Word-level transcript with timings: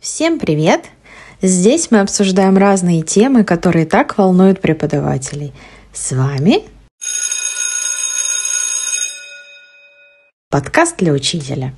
Всем 0.00 0.38
привет! 0.38 0.86
Здесь 1.42 1.90
мы 1.90 2.00
обсуждаем 2.00 2.56
разные 2.56 3.02
темы, 3.02 3.44
которые 3.44 3.84
так 3.84 4.16
волнуют 4.16 4.62
преподавателей. 4.62 5.52
С 5.92 6.12
вами 6.12 6.62
подкаст 10.48 10.96
для 10.96 11.12
учителя. 11.12 11.74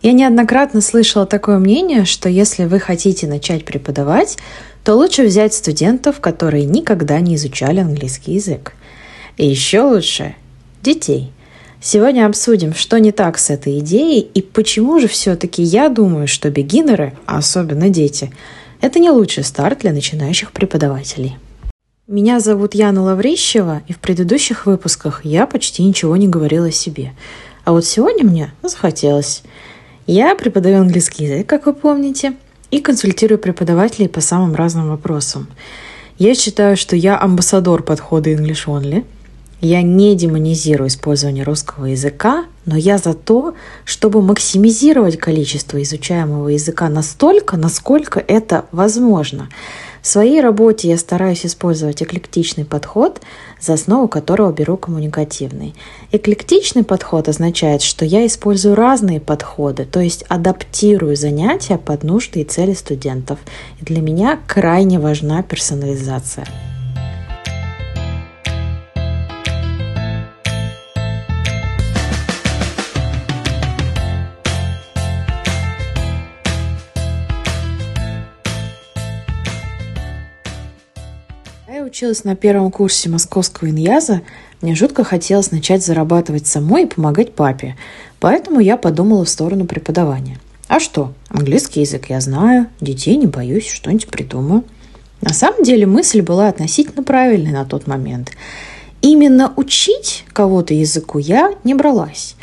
Я 0.00 0.12
неоднократно 0.12 0.80
слышала 0.80 1.26
такое 1.26 1.58
мнение, 1.58 2.04
что 2.04 2.28
если 2.28 2.66
вы 2.66 2.78
хотите 2.78 3.26
начать 3.26 3.64
преподавать, 3.64 4.38
то 4.84 4.94
лучше 4.94 5.24
взять 5.24 5.52
студентов, 5.52 6.20
которые 6.20 6.66
никогда 6.66 7.18
не 7.18 7.34
изучали 7.34 7.80
английский 7.80 8.34
язык. 8.34 8.74
И 9.36 9.44
еще 9.44 9.80
лучше– 9.80 10.36
детей– 10.82 11.32
Сегодня 11.82 12.26
обсудим, 12.26 12.74
что 12.74 13.00
не 13.00 13.10
так 13.10 13.38
с 13.38 13.48
этой 13.48 13.78
идеей 13.78 14.20
и 14.20 14.42
почему 14.42 15.00
же 15.00 15.08
все-таки 15.08 15.62
я 15.62 15.88
думаю, 15.88 16.28
что 16.28 16.50
бегинеры, 16.50 17.14
а 17.24 17.38
особенно 17.38 17.88
дети, 17.88 18.30
это 18.82 18.98
не 18.98 19.08
лучший 19.08 19.44
старт 19.44 19.78
для 19.78 19.92
начинающих 19.92 20.52
преподавателей. 20.52 21.38
Меня 22.06 22.38
зовут 22.40 22.74
Яна 22.74 23.02
Лаврищева, 23.02 23.80
и 23.88 23.94
в 23.94 23.98
предыдущих 23.98 24.66
выпусках 24.66 25.24
я 25.24 25.46
почти 25.46 25.82
ничего 25.82 26.16
не 26.18 26.28
говорила 26.28 26.66
о 26.66 26.72
себе. 26.72 27.14
А 27.64 27.72
вот 27.72 27.86
сегодня 27.86 28.24
мне 28.24 28.52
захотелось. 28.62 29.42
Я 30.06 30.34
преподаю 30.34 30.80
английский 30.80 31.24
язык, 31.24 31.46
как 31.46 31.64
вы 31.64 31.72
помните, 31.72 32.34
и 32.70 32.80
консультирую 32.80 33.38
преподавателей 33.38 34.08
по 34.08 34.20
самым 34.20 34.54
разным 34.54 34.90
вопросам. 34.90 35.46
Я 36.18 36.34
считаю, 36.34 36.76
что 36.76 36.94
я 36.94 37.18
амбассадор 37.18 37.82
подхода 37.82 38.30
English 38.30 38.66
Only– 38.66 39.06
я 39.60 39.82
не 39.82 40.14
демонизирую 40.14 40.88
использование 40.88 41.44
русского 41.44 41.86
языка, 41.86 42.46
но 42.66 42.76
я 42.76 42.98
за 42.98 43.14
то, 43.14 43.54
чтобы 43.84 44.22
максимизировать 44.22 45.18
количество 45.18 45.82
изучаемого 45.82 46.48
языка 46.48 46.88
настолько, 46.88 47.56
насколько 47.56 48.20
это 48.20 48.66
возможно. 48.72 49.48
В 50.02 50.06
своей 50.06 50.40
работе 50.40 50.88
я 50.88 50.96
стараюсь 50.96 51.44
использовать 51.44 52.02
эклектичный 52.02 52.64
подход, 52.64 53.20
за 53.60 53.74
основу 53.74 54.08
которого 54.08 54.50
беру 54.50 54.78
коммуникативный. 54.78 55.74
Эклектичный 56.10 56.84
подход 56.84 57.28
означает, 57.28 57.82
что 57.82 58.06
я 58.06 58.26
использую 58.26 58.76
разные 58.76 59.20
подходы, 59.20 59.84
то 59.84 60.00
есть 60.00 60.24
адаптирую 60.28 61.16
занятия 61.16 61.76
под 61.76 62.02
нужды 62.02 62.40
и 62.40 62.44
цели 62.44 62.72
студентов. 62.72 63.38
И 63.80 63.84
для 63.84 64.00
меня 64.00 64.38
крайне 64.46 64.98
важна 64.98 65.42
персонализация. 65.42 66.46
Училась 81.90 82.22
на 82.22 82.36
первом 82.36 82.70
курсе 82.70 83.08
московского 83.08 83.68
иньяза, 83.68 84.22
мне 84.62 84.76
жутко 84.76 85.02
хотелось 85.02 85.50
начать 85.50 85.84
зарабатывать 85.84 86.46
самой 86.46 86.84
и 86.84 86.86
помогать 86.86 87.34
папе, 87.34 87.76
поэтому 88.20 88.60
я 88.60 88.76
подумала 88.76 89.24
в 89.24 89.28
сторону 89.28 89.64
преподавания. 89.64 90.38
А 90.68 90.78
что, 90.78 91.12
английский 91.30 91.80
язык 91.80 92.06
я 92.08 92.20
знаю, 92.20 92.68
детей 92.80 93.16
не 93.16 93.26
боюсь, 93.26 93.68
что-нибудь 93.68 94.06
придумаю. 94.06 94.62
На 95.20 95.32
самом 95.34 95.64
деле 95.64 95.84
мысль 95.84 96.22
была 96.22 96.46
относительно 96.46 97.02
правильной 97.02 97.50
на 97.50 97.64
тот 97.64 97.88
момент. 97.88 98.30
Именно 99.02 99.52
учить 99.56 100.24
кого-то 100.32 100.74
языку 100.74 101.18
я 101.18 101.54
не 101.64 101.74
бралась. 101.74 102.36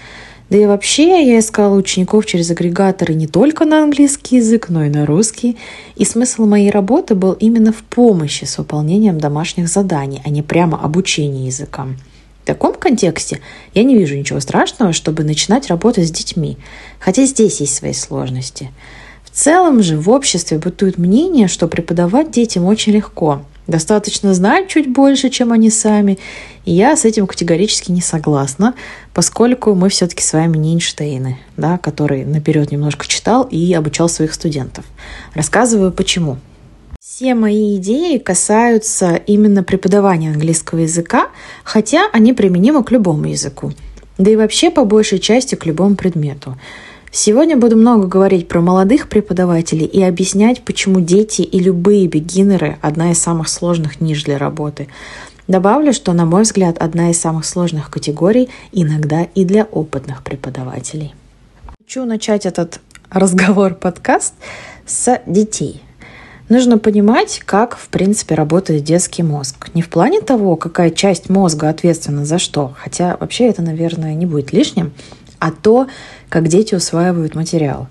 Да 0.50 0.58
и 0.58 0.66
вообще 0.66 1.28
я 1.28 1.40
искала 1.40 1.76
учеников 1.76 2.26
через 2.26 2.50
агрегаторы 2.52 3.14
не 3.14 3.28
только 3.28 3.66
на 3.66 3.84
английский 3.84 4.38
язык, 4.38 4.70
но 4.70 4.86
и 4.86 4.90
на 4.90 5.06
русский. 5.06 5.58
И 5.96 6.06
смысл 6.06 6.46
моей 6.46 6.72
работы 6.72 7.16
был 7.16 7.34
именно 7.34 7.74
в 7.74 7.84
помощи 7.84 8.46
с 8.46 8.58
выполнением 8.58 9.20
домашних 9.20 9.68
заданий, 9.68 10.22
а 10.24 10.30
не 10.30 10.42
прямо 10.42 10.82
обучении 10.82 11.48
языкам. 11.48 11.98
В 12.44 12.48
таком 12.48 12.76
контексте 12.76 13.42
я 13.74 13.84
не 13.84 13.98
вижу 13.98 14.16
ничего 14.16 14.40
страшного, 14.40 14.94
чтобы 14.94 15.26
начинать 15.26 15.68
работать 15.68 16.08
с 16.08 16.12
детьми, 16.12 16.58
хотя 16.98 17.26
здесь 17.26 17.60
есть 17.60 17.76
свои 17.76 17.92
сложности. 17.92 18.72
В 19.26 19.32
целом 19.32 19.84
же 19.84 19.98
в 19.98 20.10
обществе 20.10 20.58
бытует 20.58 20.98
мнение, 20.98 21.50
что 21.50 21.68
преподавать 21.68 22.32
детям 22.32 22.64
очень 22.64 22.94
легко– 22.94 23.42
достаточно 23.68 24.34
знать 24.34 24.68
чуть 24.68 24.92
больше, 24.92 25.30
чем 25.30 25.52
они 25.52 25.70
сами. 25.70 26.18
И 26.66 26.74
я 26.74 26.96
с 26.96 27.06
этим 27.06 27.28
категорически 27.28 27.92
не 27.92 28.02
согласна, 28.02 28.74
поскольку 29.14 29.76
мы 29.76 29.90
все-таки 29.90 30.24
с 30.24 30.34
вами 30.34 30.58
не 30.58 30.74
Эйнштейны, 30.74 31.38
да, 31.56 31.78
который 31.78 32.26
наперед 32.26 32.72
немножко 32.72 33.08
читал 33.08 33.44
и 33.44 33.74
обучал 33.74 34.10
своих 34.10 34.34
студентов. 34.34 34.86
Рассказываю 35.34 35.92
почему. 35.92 36.38
Все 37.00 37.34
мои 37.36 37.78
идеи 37.78 38.18
касаются 38.18 39.16
именно 39.16 39.64
преподавания 39.64 40.30
английского 40.30 40.80
языка, 40.80 41.30
хотя 41.64 42.10
они 42.14 42.34
применимы 42.34 42.84
к 42.84 42.92
любому 42.92 43.26
языку. 43.26 43.74
Да 44.18 44.32
и 44.32 44.36
вообще 44.36 44.72
по 44.72 44.84
большей 44.84 45.20
части 45.20 45.56
к 45.56 45.66
любому 45.66 45.96
предмету. 45.96 46.58
Сегодня 47.20 47.58
буду 47.58 47.76
много 47.76 48.06
говорить 48.06 48.48
про 48.48 48.62
молодых 48.62 49.10
преподавателей 49.10 49.88
и 49.88 50.04
объяснять, 50.04 50.62
почему 50.62 51.02
дети 51.02 51.42
и 51.42 51.60
любые 51.60 52.08
бегинеры– 52.08 52.78
одна 52.84 53.10
из 53.10 53.18
самых 53.18 53.50
сложных 53.50 54.00
ниш 54.00 54.24
для 54.24 54.38
работы. 54.38 54.88
Добавлю, 55.48 55.94
что, 55.94 56.14
на 56.14 56.26
мой 56.28 56.44
взгляд, 56.44 56.78
одна 56.78 57.10
из 57.10 57.20
самых 57.20 57.46
сложных 57.46 57.90
категорий 57.90 58.50
иногда 58.72 59.24
и 59.24 59.46
для 59.46 59.64
опытных 59.64 60.22
преподавателей. 60.22 61.16
Хочу 61.80 62.06
начать 62.06 62.46
этот 62.46 62.82
разговор-подкаст 63.10 64.36
с 64.86 65.20
детей. 65.26 65.82
Нужно 66.50 66.78
понимать, 66.78 67.42
как, 67.44 67.78
в 67.78 67.88
принципе, 67.88 68.36
работает 68.36 68.84
детский 68.84 69.24
мозг. 69.24 69.70
Не 69.74 69.82
в 69.82 69.90
плане 69.90 70.22
того, 70.22 70.56
какая 70.56 70.92
часть 70.92 71.30
мозга 71.30 71.70
ответственна 71.70 72.26
за 72.26 72.38
что, 72.38 72.76
хотя 72.78 73.18
вообще 73.20 73.48
это, 73.48 73.64
наверное, 73.64 74.14
не 74.14 74.28
будет 74.28 74.54
лишним, 74.54 74.94
а 75.40 75.52
то, 75.52 75.88
как 76.30 76.48
дети 76.48 76.76
усваивают 76.76 77.36
материал. 77.36 77.88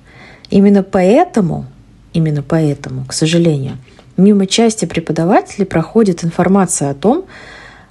Именно 0.50 0.82
поэтому, 0.82 1.66
именно 2.12 2.42
поэтому, 2.42 3.04
к 3.04 3.12
сожалению, 3.12 3.78
мимо 4.16 4.46
части 4.46 4.84
преподавателей 4.84 5.66
проходит 5.66 6.24
информация 6.24 6.90
о 6.90 6.94
том, 6.94 7.24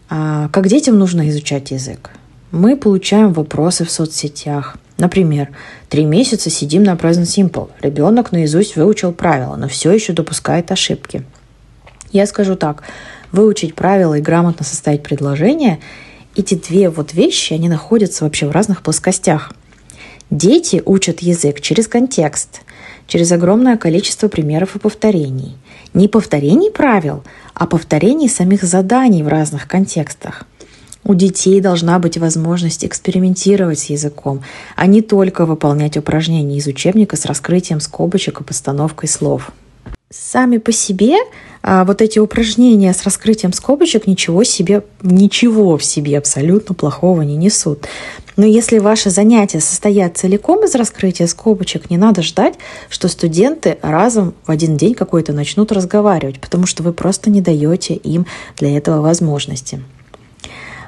а, 0.10 0.50
как 0.50 0.68
детям 0.68 0.98
нужно 0.98 1.30
изучать 1.30 1.72
язык. 1.72 2.12
Мы 2.52 2.78
получаем 2.78 3.34
вопросы 3.34 3.84
в 3.86 3.92
соцсетях. 3.92 4.78
Например, 4.98 5.50
три 5.90 6.06
месяца 6.06 6.50
сидим 6.50 6.84
на 6.84 6.94
Present 6.94 7.24
Simple. 7.24 7.70
Ребенок 7.82 8.32
наизусть 8.32 8.78
выучил 8.78 9.12
правила, 9.12 9.56
но 9.56 9.68
все 9.68 9.92
еще 9.92 10.14
допускает 10.14 10.72
ошибки. 10.72 11.24
Я 12.12 12.26
скажу 12.28 12.56
так, 12.56 12.84
выучить 13.32 13.76
правила 13.76 14.14
и 14.14 14.22
грамотно 14.22 14.64
составить 14.64 15.04
предложение 15.04 15.80
эти 16.36 16.56
две 16.56 16.90
вот 16.90 17.14
вещи, 17.14 17.54
они 17.54 17.70
находятся 17.70 18.24
вообще 18.24 18.48
в 18.48 18.52
разных 18.52 18.82
плоскостях. 18.84 19.52
Дети 20.32 20.82
учат 20.86 21.20
язык 21.20 21.62
через 21.62 21.88
контекст, 21.88 22.62
через 23.08 23.32
огромное 23.32 23.78
количество 23.78 24.28
примеров 24.28 24.76
и 24.76 24.80
повторений. 24.80 25.56
Не 25.94 26.08
повторений 26.08 26.72
правил, 26.72 27.24
а 27.54 27.68
повторений 27.68 28.28
самих 28.28 28.64
заданий 28.64 29.24
в 29.24 29.28
разных 29.28 29.68
контекстах. 29.68 30.44
У 31.04 31.14
детей 31.14 31.62
должна 31.62 32.00
быть 32.00 32.18
возможность 32.18 32.84
экспериментировать 32.84 33.78
с 33.78 33.86
языком, 33.92 34.42
а 34.76 34.88
не 34.88 35.02
только 35.02 35.46
выполнять 35.46 35.98
упражнения 35.98 36.58
из 36.58 36.66
учебника 36.66 37.16
с 37.16 37.26
раскрытием 37.26 37.80
скобочек 37.80 38.42
и 38.42 38.44
постановкой 38.44 39.08
слов. 39.08 39.52
Сами 40.10 40.58
по 40.58 40.72
себе 40.72 41.18
а 41.68 41.84
вот 41.84 42.00
эти 42.04 42.20
упражнения 42.20 42.94
с 42.94 43.02
раскрытием 43.02 43.52
скобочек 43.52 44.06
ничего 44.06 44.44
себе, 44.44 44.84
ничего 45.02 45.80
в 45.80 45.84
себе 45.84 46.20
абсолютно 46.20 46.76
плохого 46.76 47.24
не 47.24 47.36
несут. 47.36 47.88
Но 48.38 48.46
если 48.46 48.78
ваши 48.78 49.10
занятия 49.10 49.60
состоят 49.60 50.16
целиком 50.16 50.64
из 50.64 50.76
раскрытия 50.76 51.26
скобочек, 51.26 51.90
не 51.90 51.98
надо 51.98 52.22
ждать, 52.22 52.54
что 52.88 53.08
студенты 53.08 53.80
разом 53.82 54.36
в 54.46 54.52
один 54.52 54.78
день 54.78 54.94
какой-то 54.94 55.34
начнут 55.34 55.72
разговаривать, 55.72 56.40
потому 56.40 56.68
что 56.68 56.84
вы 56.84 56.94
просто 56.94 57.32
не 57.32 57.42
даете 57.42 57.96
им 57.96 58.28
для 58.58 58.78
этого 58.78 59.02
возможности. 59.02 59.82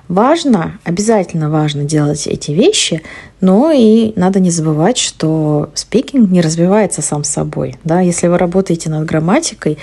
Важно, 0.08 0.80
обязательно 0.86 1.50
важно 1.50 1.84
делать 1.84 2.28
эти 2.28 2.52
вещи, 2.52 3.02
но 3.42 3.72
и 3.72 4.14
надо 4.16 4.40
не 4.40 4.52
забывать, 4.52 4.98
что 4.98 5.70
спикинг 5.74 6.30
не 6.32 6.40
развивается 6.40 7.02
сам 7.02 7.26
собой. 7.26 7.76
Да? 7.84 8.00
Если 8.00 8.28
вы 8.28 8.38
работаете 8.38 8.90
над 8.90 9.06
грамматикой, 9.06 9.78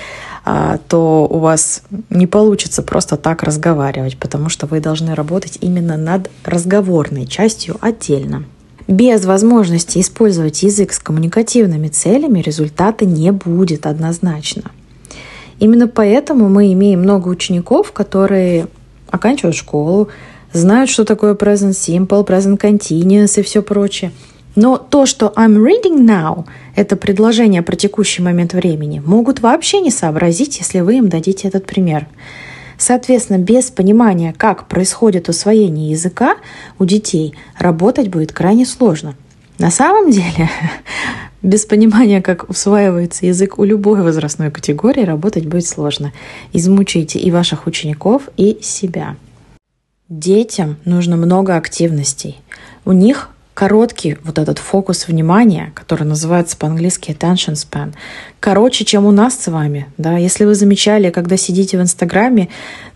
а, 0.46 0.78
то 0.88 1.26
у 1.30 1.38
вас 1.40 1.82
не 2.08 2.26
получится 2.26 2.82
просто 2.82 3.18
так 3.18 3.42
разговаривать, 3.42 4.16
потому 4.16 4.48
что 4.48 4.66
вы 4.66 4.80
должны 4.80 5.14
работать 5.14 5.58
именно 5.60 5.98
над 5.98 6.30
разговорной 6.44 7.26
частью 7.26 7.76
отдельно. 7.82 8.44
Без 8.88 9.24
возможности 9.26 9.98
использовать 9.98 10.62
язык 10.62 10.92
с 10.92 10.98
коммуникативными 10.98 11.88
целями 11.88 12.40
результата 12.40 13.04
не 13.04 13.30
будет 13.30 13.86
однозначно. 13.86 14.70
Именно 15.58 15.86
поэтому 15.86 16.48
мы 16.48 16.72
имеем 16.72 17.00
много 17.00 17.28
учеников, 17.28 17.92
которые 17.92 18.66
оканчивают 19.14 19.56
школу, 19.56 20.08
знают, 20.52 20.90
что 20.90 21.04
такое 21.04 21.34
present 21.34 21.70
simple, 21.70 22.26
present 22.26 22.58
continuous 22.58 23.38
и 23.38 23.42
все 23.42 23.62
прочее, 23.62 24.12
Но 24.56 24.76
то, 24.78 25.04
что 25.04 25.32
I'm 25.36 25.56
reading 25.56 26.06
now, 26.06 26.44
это 26.76 26.96
предложение 26.96 27.62
про 27.62 27.74
текущий 27.74 28.22
момент 28.22 28.52
времени, 28.52 29.02
могут 29.04 29.40
вообще 29.40 29.80
не 29.80 29.90
сообразить, 29.90 30.58
если 30.58 30.80
вы 30.80 30.98
им 30.98 31.08
дадите 31.08 31.48
этот 31.48 31.66
пример. 31.66 32.06
Соответственно, 32.78 33.38
без 33.38 33.70
понимания, 33.70 34.34
как 34.36 34.68
происходит 34.68 35.28
усвоение 35.28 35.90
языка 35.90 36.36
у 36.78 36.84
детей, 36.84 37.34
работать 37.58 38.08
будет 38.08 38.32
крайне 38.32 38.66
сложно. 38.66 39.14
На 39.58 39.70
самом 39.70 40.10
деле, 40.10 40.48
без 41.44 41.66
понимания, 41.66 42.22
как 42.22 42.48
усваивается 42.48 43.26
язык 43.26 43.58
у 43.58 43.64
любой 43.64 44.02
возрастной 44.02 44.50
категории, 44.50 45.04
работать 45.04 45.46
будет 45.46 45.66
сложно. 45.66 46.12
Измучаете 46.52 47.18
и 47.18 47.30
ваших 47.30 47.66
учеников, 47.66 48.30
и 48.38 48.58
себя. 48.62 49.16
Детям 50.08 50.76
нужно 50.86 51.16
много 51.16 51.56
активностей. 51.56 52.40
У 52.86 52.92
них 52.92 53.28
короткий 53.52 54.16
вот 54.24 54.38
этот 54.38 54.58
фокус 54.58 55.06
внимания, 55.06 55.70
который 55.74 56.04
называется 56.04 56.56
по-английски 56.56 57.10
attention 57.10 57.54
span, 57.54 57.94
короче, 58.40 58.86
чем 58.86 59.04
у 59.04 59.12
нас 59.12 59.38
с 59.38 59.48
вами. 59.48 59.86
Да? 59.98 60.16
Если 60.16 60.46
вы 60.46 60.54
замечали, 60.54 61.10
когда 61.10 61.36
сидите 61.36 61.76
в 61.76 61.82
Инстаграме, 61.82 62.48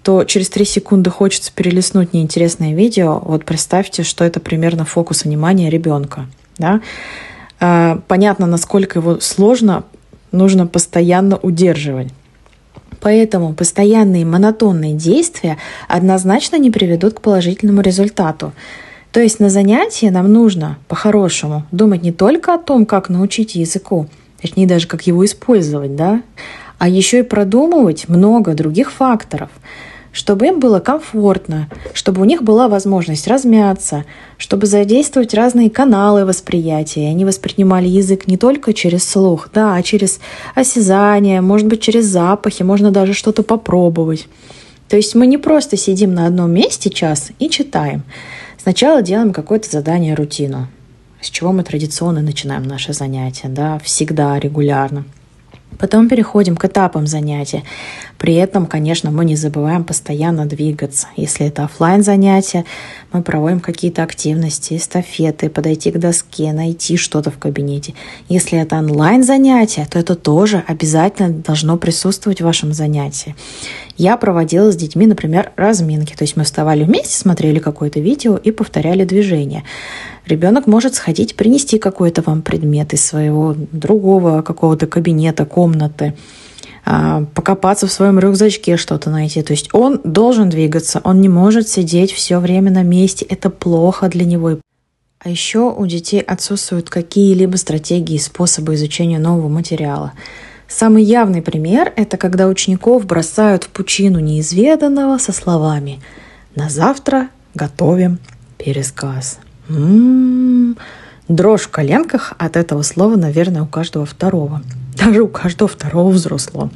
то 0.03 0.25
через 0.25 0.49
три 0.49 0.65
секунды 0.65 1.11
хочется 1.11 1.53
перелистнуть 1.55 2.15
неинтересное 2.15 2.75
видео. 2.75 3.19
Вот 3.19 3.45
представьте, 3.45 4.05
что 4.05 4.25
это 4.25 4.41
примерно 4.41 4.87
фокус 4.87 5.25
внимания 5.25 5.69
ребенка. 5.69 6.27
Да? 6.57 6.81
А, 7.61 8.01
понятно, 8.09 8.47
насколько 8.47 8.99
его 8.99 9.21
сложно 9.21 9.85
нужно 10.33 10.67
постоянно 10.67 11.37
удерживать. 11.37 12.09
Поэтому 13.01 13.55
постоянные 13.55 14.25
монотонные 14.25 14.95
действия 14.95 15.57
однозначно 15.89 16.57
не 16.57 16.71
приведут 16.71 17.15
к 17.15 17.21
положительному 17.21 17.81
результату. 17.81 18.53
То 19.13 19.21
есть 19.21 19.41
на 19.41 19.49
занятии 19.49 20.07
нам 20.07 20.33
нужно, 20.33 20.79
по-хорошему, 20.89 21.65
думать 21.71 22.03
не 22.03 22.13
только 22.13 22.55
о 22.55 22.59
том, 22.59 22.85
как 22.85 23.09
научить 23.09 23.55
языку, 23.55 24.07
точнее 24.41 24.67
даже 24.67 24.87
как 24.87 25.07
его 25.07 25.25
использовать, 25.25 25.97
да, 25.97 26.23
а 26.79 26.89
еще 26.89 27.21
и 27.21 27.23
продумывать 27.23 28.09
много 28.09 28.55
других 28.55 28.93
факторов– 28.93 29.51
чтобы 30.19 30.49
им 30.49 30.59
было 30.59 30.81
комфортно, 30.81 31.69
чтобы 31.95 32.23
у 32.23 32.25
них 32.25 32.43
была 32.43 32.67
возможность 32.67 33.29
размяться, 33.29 34.05
чтобы 34.37 34.67
задействовать 34.67 35.33
разные 35.33 35.71
каналы 35.71 36.25
восприятия. 36.25 37.09
Они 37.09 37.25
воспринимали 37.25 37.87
язык 37.87 38.27
не 38.27 38.37
только 38.37 38.75
через 38.75 39.09
слух, 39.09 39.49
да, 39.55 39.77
а 39.77 39.83
через 39.85 40.19
осязание, 40.57 41.41
может 41.41 41.69
быть, 41.69 41.81
через 41.81 42.07
запахи, 42.07 42.65
можно 42.65 42.91
даже 42.91 43.13
что-то 43.13 43.45
попробовать. 43.45 44.27
То 44.89 44.97
есть 44.97 45.15
мы 45.15 45.25
не 45.25 45.39
просто 45.39 45.77
сидим 45.77 46.15
на 46.15 46.27
одном 46.27 46.51
месте 46.51 46.91
час 46.91 47.31
и 47.39 47.49
читаем. 47.49 48.03
Сначала 48.61 49.03
делаем 49.03 49.33
какое-то 49.33 49.71
задание, 49.71 50.17
рутину, 50.17 50.67
с 51.21 51.31
чего 51.31 51.53
мы 51.53 51.63
традиционно 51.63 52.23
начинаем 52.23 52.65
наше 52.65 52.93
занятие, 52.93 53.51
да, 53.51 53.79
всегда, 53.85 54.37
регулярно. 54.41 55.05
Потом 55.79 56.09
переходим 56.09 56.57
к 56.57 56.65
этапам 56.65 57.07
занятия. 57.07 57.63
При 58.19 58.35
этом, 58.35 58.67
конечно, 58.67 59.11
мы 59.11 59.25
не 59.25 59.37
забываем 59.37 59.85
постоянно 59.85 60.45
двигаться. 60.45 61.07
Если 61.17 61.47
это 61.47 61.65
офлайн 61.65 62.03
занятия, 62.03 62.65
мы 63.13 63.23
проводим 63.23 63.61
какие-то 63.61 64.03
активности, 64.03 64.77
эстафеты, 64.77 65.49
подойти 65.49 65.91
к 65.93 65.99
доске, 65.99 66.53
найти 66.53 66.97
что-то 66.97 67.31
в 67.31 67.39
кабинете. 67.39 67.95
Если 68.29 68.59
это 68.59 68.77
онлайн 68.77 69.23
занятия, 69.23 69.87
то 69.91 69.99
это 69.99 70.15
тоже 70.17 70.65
обязательно 70.67 71.31
должно 71.31 71.77
присутствовать 71.77 72.41
в 72.41 72.45
вашем 72.45 72.73
занятии. 72.73 73.37
Я 73.99 74.17
проводила 74.17 74.71
с 74.71 74.77
детьми, 74.77 75.09
например, 75.09 75.51
разминки. 75.57 76.15
То 76.15 76.23
есть 76.23 76.37
мы 76.37 76.45
вставали 76.45 76.85
вместе, 76.85 77.17
смотрели 77.17 77.59
какое-то 77.59 77.99
видео 77.99 78.37
и 78.37 78.53
повторяли 78.53 79.05
движение. 79.05 79.65
Ребенок 80.25 80.69
может 80.69 80.95
сходить, 80.95 81.35
принести 81.35 81.79
какой-то 81.79 82.23
вам 82.23 82.43
предмет 82.43 82.95
из 82.95 83.05
своего 83.05 83.57
другого 83.73 84.43
какого-то 84.43 84.87
кабинета, 84.87 85.45
комнаты, 85.45 86.15
а, 86.85 87.25
покопаться 87.35 87.89
в 87.89 87.93
своем 87.93 88.21
рюкзачке, 88.21 88.77
что-то 88.77 89.11
найти. 89.11 89.43
То 89.43 89.53
есть 89.53 89.69
он 89.73 90.01
должен 90.05 90.49
двигаться, 90.49 91.01
он 91.03 91.21
не 91.21 91.29
может 91.29 91.69
сидеть 91.69 92.13
все 92.13 92.39
время 92.39 92.71
на 92.71 92.85
месте. 92.85 93.27
Это 93.29 93.51
плохо 93.51 94.09
для 94.09 94.25
него. 94.25 94.59
А 95.19 95.29
еще 95.29 95.73
у 95.73 95.87
детей 95.87 96.21
отсутствуют 96.21 96.89
какие-либо 96.89 97.57
стратегии 97.57 98.15
и 98.15 98.21
способы 98.21 98.75
изучения 98.75 99.19
нового 99.19 99.49
материала. 99.49 100.13
Самый 100.69 101.03
явный 101.03 101.41
пример– 101.41 101.95
это 101.97 102.19
когда 102.19 102.47
учеников 102.47 103.07
бросают 103.07 103.65
в 103.65 103.69
пучину 103.69 104.19
неизведанного 104.19 105.17
со 105.17 105.33
словами 105.33 106.01
«На 106.55 106.69
завтра 106.69 107.29
готовим 107.55 108.19
пересказ». 108.59 109.39
М-м-м. 109.71 110.77
Дрожь 111.27 111.63
в 111.63 111.71
коленках 111.71 112.35
от 112.39 112.57
этого 112.57 112.83
слова, 112.83 113.17
наверное, 113.17 113.63
у 113.63 113.67
каждого 113.67 114.05
второго. 114.05 114.63
Даже 114.97 115.23
у 115.23 115.29
каждого 115.29 115.69
второго 115.69 116.11
взрослого. 116.11 116.71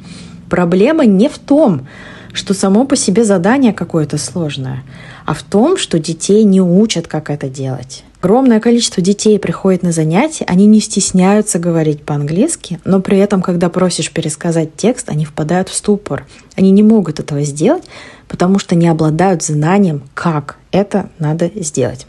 Проблема 0.49 1.05
не 1.05 1.29
в 1.29 1.37
том, 1.37 1.87
что 2.33 2.55
само 2.55 2.85
по 2.85 2.95
себе 2.95 3.23
задание 3.23 3.73
какое-то 3.73 4.17
сложное, 4.17 4.83
а 5.25 5.35
в 5.35 5.43
том, 5.43 5.77
что 5.77 5.99
детей 5.99 6.43
не 6.43 6.61
учат, 6.61 7.07
как 7.07 7.29
это 7.29 7.47
делать. 7.47 8.03
Огромное 8.23 8.61
количество 8.61 9.03
детей 9.03 9.37
приходит 9.37 9.83
на 9.83 9.91
занятия, 9.91 10.45
они 10.47 10.65
не 10.65 10.79
стесняются 10.79 11.59
говорить 11.59 12.03
по-английски, 12.03 12.79
но 12.85 13.01
при 13.01 13.17
этом, 13.17 13.41
когда 13.41 13.67
просишь 13.67 14.13
пересказать 14.13 14.77
текст, 14.77 15.09
они 15.09 15.25
впадают 15.25 15.67
в 15.67 15.75
ступор. 15.75 16.25
Они 16.55 16.71
не 16.71 16.83
могут 16.83 17.19
этого 17.19 17.41
сделать, 17.43 17.83
потому 18.29 18.59
что 18.59 18.75
не 18.75 18.87
обладают 18.87 19.43
знанием, 19.43 20.03
как 20.13 20.55
это 20.71 21.09
надо 21.19 21.51
сделать 21.53 22.07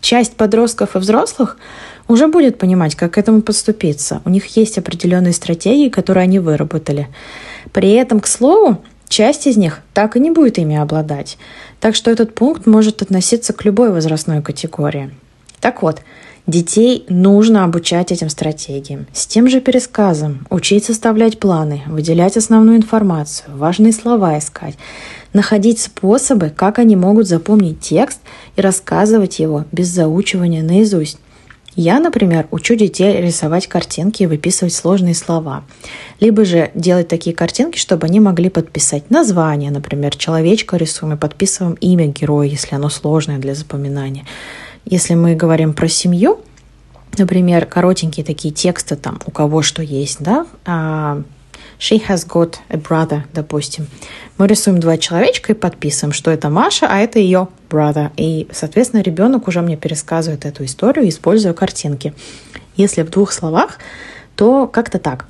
часть 0.00 0.34
подростков 0.34 0.94
и 0.94 0.98
взрослых 1.00 1.58
уже 2.06 2.28
будет 2.28 2.56
понимать, 2.56 2.94
как 2.94 3.14
к 3.14 3.18
этому 3.18 3.42
подступиться. 3.42 4.22
У 4.24 4.30
них 4.30 4.56
есть 4.56 4.78
определенные 4.78 5.32
стратегии, 5.32 5.88
которые 5.88 6.22
они 6.22 6.38
выработали. 6.38 7.08
При 7.72 7.90
этом, 7.90 8.20
к 8.20 8.28
слову, 8.28 8.82
часть 9.08 9.46
из 9.46 9.56
них 9.56 9.80
так 9.94 10.16
и 10.16 10.20
не 10.20 10.30
будет 10.30 10.58
ими 10.58 10.76
обладать. 10.76 11.38
Так 11.80 11.96
что 11.96 12.10
этот 12.10 12.34
пункт 12.34 12.66
может 12.66 13.02
относиться 13.02 13.52
к 13.52 13.64
любой 13.64 13.90
возрастной 13.90 14.42
категории. 14.42 15.10
Так 15.60 15.82
вот, 15.82 16.00
детей 16.46 17.04
нужно 17.08 17.64
обучать 17.64 18.12
этим 18.12 18.28
стратегиям. 18.28 19.06
С 19.12 19.26
тем 19.26 19.48
же 19.48 19.60
пересказом, 19.60 20.46
учить 20.50 20.84
составлять 20.84 21.38
планы, 21.38 21.82
выделять 21.86 22.36
основную 22.36 22.78
информацию, 22.78 23.56
важные 23.56 23.92
слова 23.92 24.38
искать, 24.38 24.76
находить 25.32 25.80
способы, 25.80 26.50
как 26.50 26.78
они 26.78 26.96
могут 26.96 27.28
запомнить 27.28 27.80
текст 27.80 28.20
и 28.56 28.60
рассказывать 28.60 29.38
его 29.38 29.64
без 29.70 29.88
заучивания 29.88 30.62
наизусть. 30.62 31.18
Я, 31.76 32.00
например, 32.00 32.48
учу 32.50 32.74
детей 32.74 33.20
рисовать 33.22 33.68
картинки 33.68 34.24
и 34.24 34.26
выписывать 34.26 34.74
сложные 34.74 35.14
слова. 35.14 35.62
Либо 36.18 36.44
же 36.44 36.72
делать 36.74 37.06
такие 37.06 37.34
картинки, 37.34 37.78
чтобы 37.78 38.06
они 38.06 38.18
могли 38.18 38.50
подписать 38.50 39.08
название, 39.08 39.70
например, 39.70 40.16
человечка 40.16 40.76
рисуем 40.76 41.14
и 41.14 41.16
подписываем 41.16 41.74
имя 41.74 42.08
героя, 42.08 42.48
если 42.48 42.74
оно 42.74 42.88
сложное 42.88 43.38
для 43.38 43.54
запоминания. 43.54 44.26
Если 44.84 45.14
мы 45.14 45.34
говорим 45.34 45.72
про 45.72 45.88
семью, 45.88 46.40
например, 47.18 47.66
коротенькие 47.66 48.24
такие 48.24 48.52
тексты 48.52 48.96
там, 48.96 49.20
у 49.26 49.30
кого 49.30 49.62
что 49.62 49.82
есть, 49.82 50.18
да, 50.20 50.46
а, 50.64 51.22
She 51.80 51.98
has 52.08 52.26
got 52.28 52.56
a 52.68 52.76
brother, 52.76 53.22
допустим. 53.32 53.86
Мы 54.36 54.46
рисуем 54.46 54.80
два 54.80 54.98
человечка 54.98 55.52
и 55.52 55.56
подписываем, 55.56 56.12
что 56.12 56.30
это 56.30 56.50
Маша, 56.50 56.86
а 56.86 56.98
это 56.98 57.18
ее 57.18 57.48
brother. 57.70 58.10
И, 58.18 58.48
соответственно, 58.52 59.00
ребенок 59.00 59.48
уже 59.48 59.62
мне 59.62 59.78
пересказывает 59.78 60.44
эту 60.44 60.66
историю, 60.66 61.08
используя 61.08 61.54
картинки. 61.54 62.12
Если 62.76 63.00
в 63.00 63.08
двух 63.08 63.32
словах, 63.32 63.78
то 64.36 64.66
как-то 64.66 64.98
так. 64.98 65.26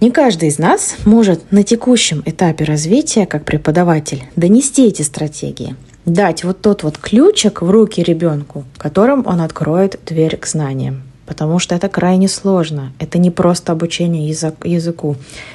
Не 0.00 0.10
каждый 0.10 0.48
из 0.48 0.58
нас 0.58 0.96
может 1.04 1.52
на 1.52 1.62
текущем 1.62 2.22
этапе 2.24 2.64
развития, 2.64 3.26
как 3.26 3.44
преподаватель, 3.44 4.24
донести 4.34 4.86
эти 4.86 5.02
стратегии, 5.02 5.76
дать 6.12 6.44
вот 6.44 6.60
тот 6.60 6.82
вот 6.82 6.98
ключик 6.98 7.62
в 7.62 7.70
руки 7.70 8.02
ребенку, 8.02 8.64
которым 8.76 9.26
он 9.26 9.40
откроет 9.40 9.98
дверь 10.06 10.36
к 10.36 10.46
знаниям 10.46 11.02
потому 11.30 11.60
что 11.60 11.76
это 11.76 11.88
крайне 11.88 12.26
сложно. 12.26 12.92
Это 12.98 13.18
не 13.18 13.30
просто 13.30 13.70
обучение 13.70 14.28
язык, 14.28 14.56
языку, 14.64 15.14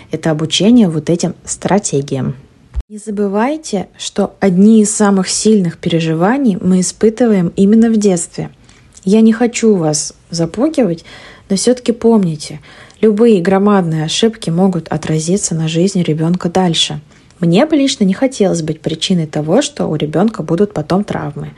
это 0.09 0.31
обучение 0.31 0.87
вот 0.87 1.09
этим 1.09 1.35
стратегиям. 1.43 2.37
Не 2.87 2.97
забывайте, 2.97 3.89
что 3.97 4.37
одни 4.39 4.81
из 4.81 4.95
самых 4.95 5.27
сильных 5.27 5.77
переживаний 5.77 6.57
мы 6.61 6.79
испытываем 6.79 7.51
именно 7.57 7.89
в 7.89 7.97
детстве. 7.97 8.51
Я 9.03 9.19
не 9.19 9.33
хочу 9.33 9.75
вас 9.75 10.13
запугивать, 10.29 11.03
но 11.49 11.57
все-таки 11.57 11.91
помните, 11.91 12.61
любые 13.01 13.41
громадные 13.41 14.05
ошибки 14.05 14.49
могут 14.49 14.87
отразиться 14.87 15.55
на 15.55 15.67
жизни 15.67 16.03
ребенка 16.03 16.47
дальше. 16.47 17.01
Мне 17.39 17.65
бы 17.65 17.75
лично 17.75 18.03
не 18.03 18.13
хотелось 18.13 18.61
быть 18.61 18.81
причиной 18.81 19.27
того, 19.27 19.61
что 19.61 19.87
у 19.87 19.95
ребенка 19.95 20.43
будут 20.43 20.73
потом 20.73 21.03
травмы. 21.03 21.51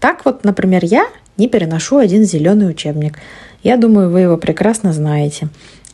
Так 0.00 0.24
вот, 0.24 0.44
например, 0.44 0.84
я 0.84 1.06
не 1.36 1.48
переношу 1.48 1.98
один 1.98 2.24
зеленый 2.24 2.68
учебник. 2.68 3.18
Я 3.62 3.76
думаю, 3.76 4.10
вы 4.10 4.20
его 4.20 4.36
прекрасно 4.36 4.92
знаете. 4.92 5.48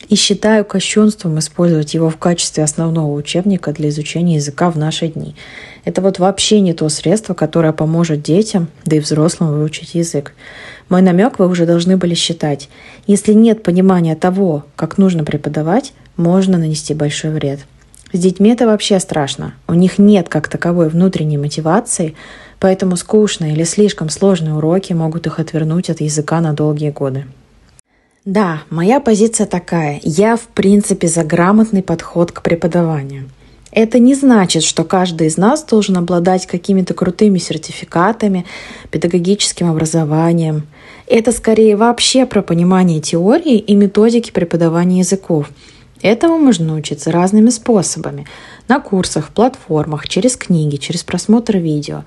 и 0.09 0.15
считаю 0.15 0.65
кощунством 0.65 1.37
использовать 1.39 1.93
его 1.93 2.09
в 2.09 2.17
качестве 2.17 2.63
основного 2.63 3.13
учебника 3.13 3.71
для 3.71 3.89
изучения 3.89 4.35
языка 4.35 4.71
в 4.71 4.77
наши 4.77 5.07
дни. 5.07 5.35
Это 5.85 6.01
вот 6.01 6.19
вообще 6.19 6.61
не 6.61 6.73
то 6.73 6.89
средство, 6.89 7.33
которое 7.35 7.73
поможет 7.73 8.23
детям, 8.23 8.69
да 8.85 8.95
и 8.95 8.99
взрослым 8.99 9.51
выучить 9.51 9.95
язык. 9.95 10.33
Мой 10.89 11.01
намек 11.03 11.37
вы 11.37 11.47
уже 11.47 11.65
должны 11.65 11.95
были 11.95 12.15
считать. 12.15 12.69
Если 13.05 13.33
нет 13.33 13.61
понимания 13.61 14.15
того, 14.15 14.65
как 14.75 14.97
нужно 14.97 15.23
преподавать, 15.23 15.93
можно 16.17 16.57
нанести 16.57 16.93
большой 16.93 17.31
вред. 17.31 17.59
С 18.11 18.19
детьми 18.19 18.49
это 18.49 18.65
вообще 18.65 18.99
страшно. 18.99 19.53
У 19.67 19.73
них 19.73 19.99
нет 19.99 20.29
как 20.29 20.47
таковой 20.47 20.89
внутренней 20.89 21.37
мотивации, 21.37 22.15
поэтому 22.59 22.95
скучные 22.95 23.53
или 23.53 23.63
слишком 23.63 24.09
сложные 24.09 24.55
уроки 24.55 24.93
могут 24.93 25.27
их 25.27 25.39
отвернуть 25.39 25.89
от 25.89 26.01
языка 26.01 26.41
на 26.41 26.53
долгие 26.53 26.89
годы. 26.89 27.25
Да, 28.25 28.63
моя 28.69 28.99
позиция 28.99 29.45
такая. 29.47 29.99
Я, 30.03 30.35
в 30.35 30.47
принципе, 30.47 31.07
за 31.07 31.23
грамотный 31.23 31.83
подход 31.83 32.31
к 32.31 32.41
преподаванию. 32.41 33.29
Это 33.71 33.99
не 33.99 34.15
значит, 34.15 34.63
что 34.63 34.83
каждый 34.83 35.27
из 35.27 35.37
нас 35.37 35.63
должен 35.63 35.97
обладать 35.97 36.47
какими-то 36.47 36.95
крутыми 36.95 37.37
сертификатами, 37.37 38.45
педагогическим 38.89 39.69
образованием. 39.69 40.63
Это 41.05 41.31
скорее 41.31 41.75
вообще 41.75 42.25
про 42.25 42.41
понимание 42.41 42.99
теории 42.99 43.57
и 43.57 43.75
методики 43.75 44.31
преподавания 44.31 44.99
языков. 44.99 45.49
Этому 46.01 46.37
можно 46.37 46.67
научиться 46.67 47.11
разными 47.11 47.49
способами. 47.49 48.25
На 48.67 48.79
курсах, 48.79 49.29
платформах, 49.29 50.07
через 50.07 50.35
книги, 50.35 50.77
через 50.77 51.03
просмотр 51.03 51.57
видео. 51.57 52.03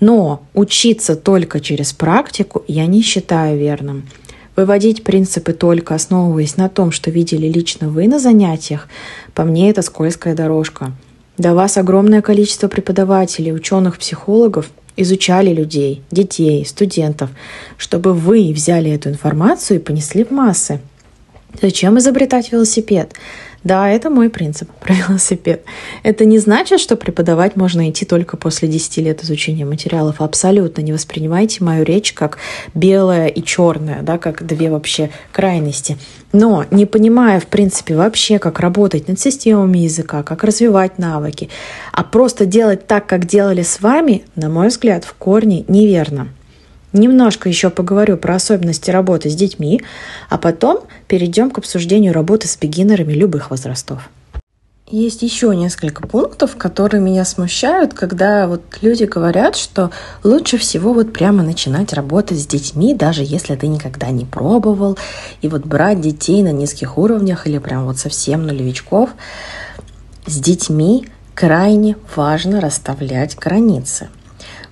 Но 0.00 0.42
учиться 0.54 1.16
только 1.16 1.60
через 1.60 1.92
практику 1.92 2.64
я 2.66 2.86
не 2.86 3.02
считаю 3.02 3.58
верным. 3.58 4.08
Выводить 4.56 5.04
принципы 5.04 5.52
только 5.52 5.94
основываясь 5.94 6.56
на 6.56 6.68
том, 6.68 6.90
что 6.90 7.12
видели 7.12 7.46
лично 7.46 7.88
вы 7.88 8.08
на 8.08 8.18
занятиях, 8.18 8.88
по 9.34 9.44
мне 9.44 9.70
это 9.70 9.82
скользкая 9.82 10.34
дорожка. 10.34 10.92
До 11.36 11.54
вас 11.54 11.76
огромное 11.76 12.22
количество 12.22 12.66
преподавателей, 12.66 13.54
ученых, 13.54 13.98
психологов 13.98 14.70
изучали 14.96 15.54
людей, 15.54 16.02
детей, 16.10 16.66
студентов, 16.66 17.30
чтобы 17.76 18.12
вы 18.12 18.52
взяли 18.52 18.90
эту 18.90 19.10
информацию 19.10 19.78
и 19.78 19.82
понесли 19.82 20.24
в 20.24 20.32
массы. 20.32 20.80
Зачем 21.60 21.98
изобретать 21.98 22.52
велосипед? 22.52 23.14
Да, 23.64 23.88
это 23.90 24.08
мой 24.08 24.30
принцип 24.30 24.70
про 24.80 24.94
велосипед. 24.94 25.64
Это 26.04 26.24
не 26.24 26.38
значит, 26.38 26.80
что 26.80 26.96
преподавать 26.96 27.56
можно 27.56 27.90
идти 27.90 28.04
только 28.04 28.36
после 28.36 28.68
10 28.68 28.98
лет 28.98 29.24
изучения 29.24 29.64
материалов. 29.64 30.20
Абсолютно 30.20 30.80
не 30.80 30.92
воспринимайте 30.92 31.64
мою 31.64 31.84
речь 31.84 32.12
как 32.12 32.38
белое 32.74 33.26
и 33.26 33.42
черное, 33.42 34.02
да, 34.02 34.16
как 34.18 34.46
две 34.46 34.70
вообще 34.70 35.10
крайности. 35.32 35.98
Но 36.32 36.66
не 36.70 36.86
понимая, 36.86 37.40
в 37.40 37.46
принципе, 37.46 37.96
вообще, 37.96 38.38
как 38.38 38.60
работать 38.60 39.08
над 39.08 39.18
системами 39.18 39.78
языка, 39.78 40.22
как 40.22 40.44
развивать 40.44 40.98
навыки, 40.98 41.48
а 41.92 42.04
просто 42.04 42.46
делать 42.46 42.86
так, 42.86 43.06
как 43.06 43.26
делали 43.26 43.62
с 43.62 43.80
вами, 43.80 44.24
на 44.36 44.48
мой 44.48 44.68
взгляд, 44.68 45.04
в 45.04 45.14
корне 45.14 45.64
неверно. 45.66 46.28
Немножко 46.92 47.48
еще 47.48 47.68
поговорю 47.68 48.16
про 48.16 48.36
особенности 48.36 48.90
работы 48.90 49.28
с 49.28 49.34
детьми, 49.34 49.82
а 50.30 50.38
потом 50.38 50.80
перейдем 51.06 51.50
к 51.50 51.58
обсуждению 51.58 52.14
работы 52.14 52.48
с 52.48 52.56
бегинерами 52.56 53.12
любых 53.12 53.50
возрастов. 53.50 54.08
Есть 54.90 55.20
еще 55.20 55.54
несколько 55.54 56.06
пунктов, 56.06 56.56
которые 56.56 57.02
меня 57.02 57.26
смущают, 57.26 57.92
когда 57.92 58.46
вот 58.46 58.62
люди 58.80 59.04
говорят, 59.04 59.54
что 59.54 59.90
лучше 60.24 60.56
всего 60.56 60.94
вот 60.94 61.12
прямо 61.12 61.42
начинать 61.42 61.92
работать 61.92 62.38
с 62.38 62.46
детьми, 62.46 62.94
даже 62.94 63.22
если 63.22 63.54
ты 63.54 63.66
никогда 63.66 64.08
не 64.08 64.24
пробовал, 64.24 64.96
и 65.42 65.48
вот 65.48 65.66
брать 65.66 66.00
детей 66.00 66.42
на 66.42 66.52
низких 66.52 66.96
уровнях 66.96 67.46
или 67.46 67.58
прям 67.58 67.84
вот 67.84 67.98
совсем 67.98 68.46
нулевичков. 68.46 69.10
С 70.24 70.36
детьми 70.38 71.06
крайне 71.34 71.96
важно 72.16 72.62
расставлять 72.62 73.36
границы– 73.36 74.08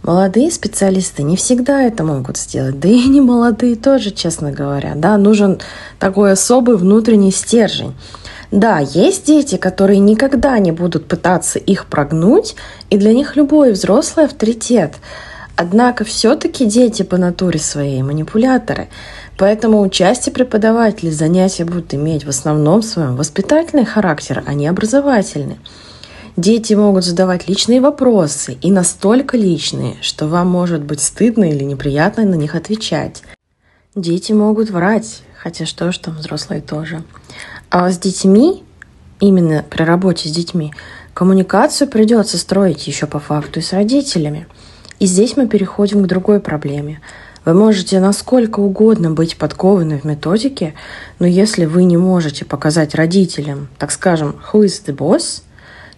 Молодые 0.02 0.50
специалисты 0.50 1.22
не 1.22 1.36
всегда 1.36 1.82
это 1.82 2.04
могут 2.04 2.36
сделать, 2.36 2.78
да 2.78 2.88
и 2.88 3.08
не 3.08 3.20
молодые 3.20 3.76
тоже, 3.76 4.10
честно 4.10 4.52
говоря. 4.52 4.94
Да, 4.94 5.16
нужен 5.16 5.58
такой 5.98 6.32
особый 6.32 6.76
внутренний 6.76 7.32
стержень. 7.32 7.94
Да, 8.50 8.78
есть 8.78 9.26
дети, 9.26 9.56
которые 9.56 9.98
никогда 9.98 10.58
не 10.58 10.70
будут 10.70 11.08
пытаться 11.08 11.58
их 11.58 11.86
прогнуть, 11.86 12.54
и 12.90 12.96
для 12.96 13.12
них 13.12 13.36
любой 13.36 13.72
взрослый 13.72 14.26
авторитет. 14.26 14.94
Однако 15.56 16.04
все-таки 16.04 16.66
дети 16.66 17.02
по 17.02 17.16
натуре 17.16 17.58
своей 17.58 18.02
манипуляторы. 18.02 18.88
Поэтому 19.38 19.80
участие 19.80 20.32
преподавателей 20.32 21.10
занятия 21.10 21.64
будут 21.64 21.92
иметь 21.94 22.24
в 22.24 22.28
основном 22.28 22.82
своем 22.82 23.16
воспитательный 23.16 23.84
характер, 23.84 24.44
а 24.46 24.54
не 24.54 24.66
образовательный. 24.66 25.58
Дети 26.36 26.74
могут 26.74 27.02
задавать 27.02 27.48
личные 27.48 27.80
вопросы, 27.80 28.58
и 28.60 28.70
настолько 28.70 29.38
личные, 29.38 29.96
что 30.02 30.28
вам 30.28 30.48
может 30.48 30.82
быть 30.84 31.00
стыдно 31.00 31.50
или 31.50 31.64
неприятно 31.64 32.26
на 32.26 32.34
них 32.34 32.54
отвечать. 32.54 33.22
Дети 33.94 34.32
могут 34.32 34.68
врать, 34.68 35.22
хотя 35.38 35.64
что 35.64 35.90
ж 35.92 35.96
там, 35.96 36.14
взрослые 36.16 36.60
тоже. 36.60 37.02
А 37.70 37.90
с 37.90 37.98
детьми, 37.98 38.64
именно 39.18 39.64
при 39.70 39.82
работе 39.82 40.28
с 40.28 40.32
детьми, 40.32 40.74
коммуникацию 41.14 41.88
придется 41.88 42.36
строить 42.36 42.86
еще 42.86 43.06
по 43.06 43.18
факту 43.18 43.60
и 43.60 43.62
с 43.62 43.72
родителями. 43.72 44.46
И 44.98 45.06
здесь 45.06 45.38
мы 45.38 45.48
переходим 45.48 46.02
к 46.02 46.06
другой 46.06 46.40
проблеме. 46.40 47.00
Вы 47.46 47.54
можете 47.54 47.98
насколько 47.98 48.60
угодно 48.60 49.10
быть 49.10 49.38
подкованы 49.38 49.98
в 49.98 50.04
методике, 50.04 50.74
но 51.18 51.26
если 51.26 51.64
вы 51.64 51.84
не 51.84 51.96
можете 51.96 52.44
показать 52.44 52.94
родителям, 52.94 53.68
так 53.78 53.90
скажем, 53.90 54.36
who 54.52 54.64
is 54.64 54.84
the 54.84 54.94
boss, 54.94 55.42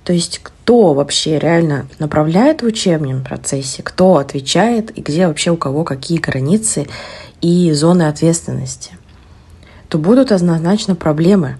то 0.05 0.13
есть 0.13 0.41
кто 0.43 0.95
вообще 0.95 1.39
реально 1.39 1.87
направляет 1.99 2.63
в 2.63 2.67
учебном 2.67 3.25
процессе, 3.25 3.83
кто 3.83 4.17
отвечает 4.17 4.97
и 4.97 5.01
где 5.01 5.27
вообще 5.27 5.51
у 5.51 5.57
кого 5.57 5.85
какие 5.85 6.19
границы 6.19 6.87
и 7.41 7.73
зоны 7.73 8.05
ответственности, 8.05 8.93
то 9.89 9.99
будут 9.99 10.33
однозначно 10.33 10.95
проблемы. 10.95 11.57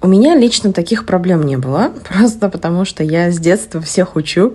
У 0.00 0.06
меня 0.06 0.36
лично 0.36 0.72
таких 0.72 1.06
проблем 1.06 1.42
не 1.42 1.56
было, 1.56 1.92
просто 2.08 2.48
потому 2.48 2.84
что 2.84 3.02
я 3.02 3.30
с 3.30 3.38
детства 3.38 3.80
всех 3.80 4.14
учу, 4.16 4.54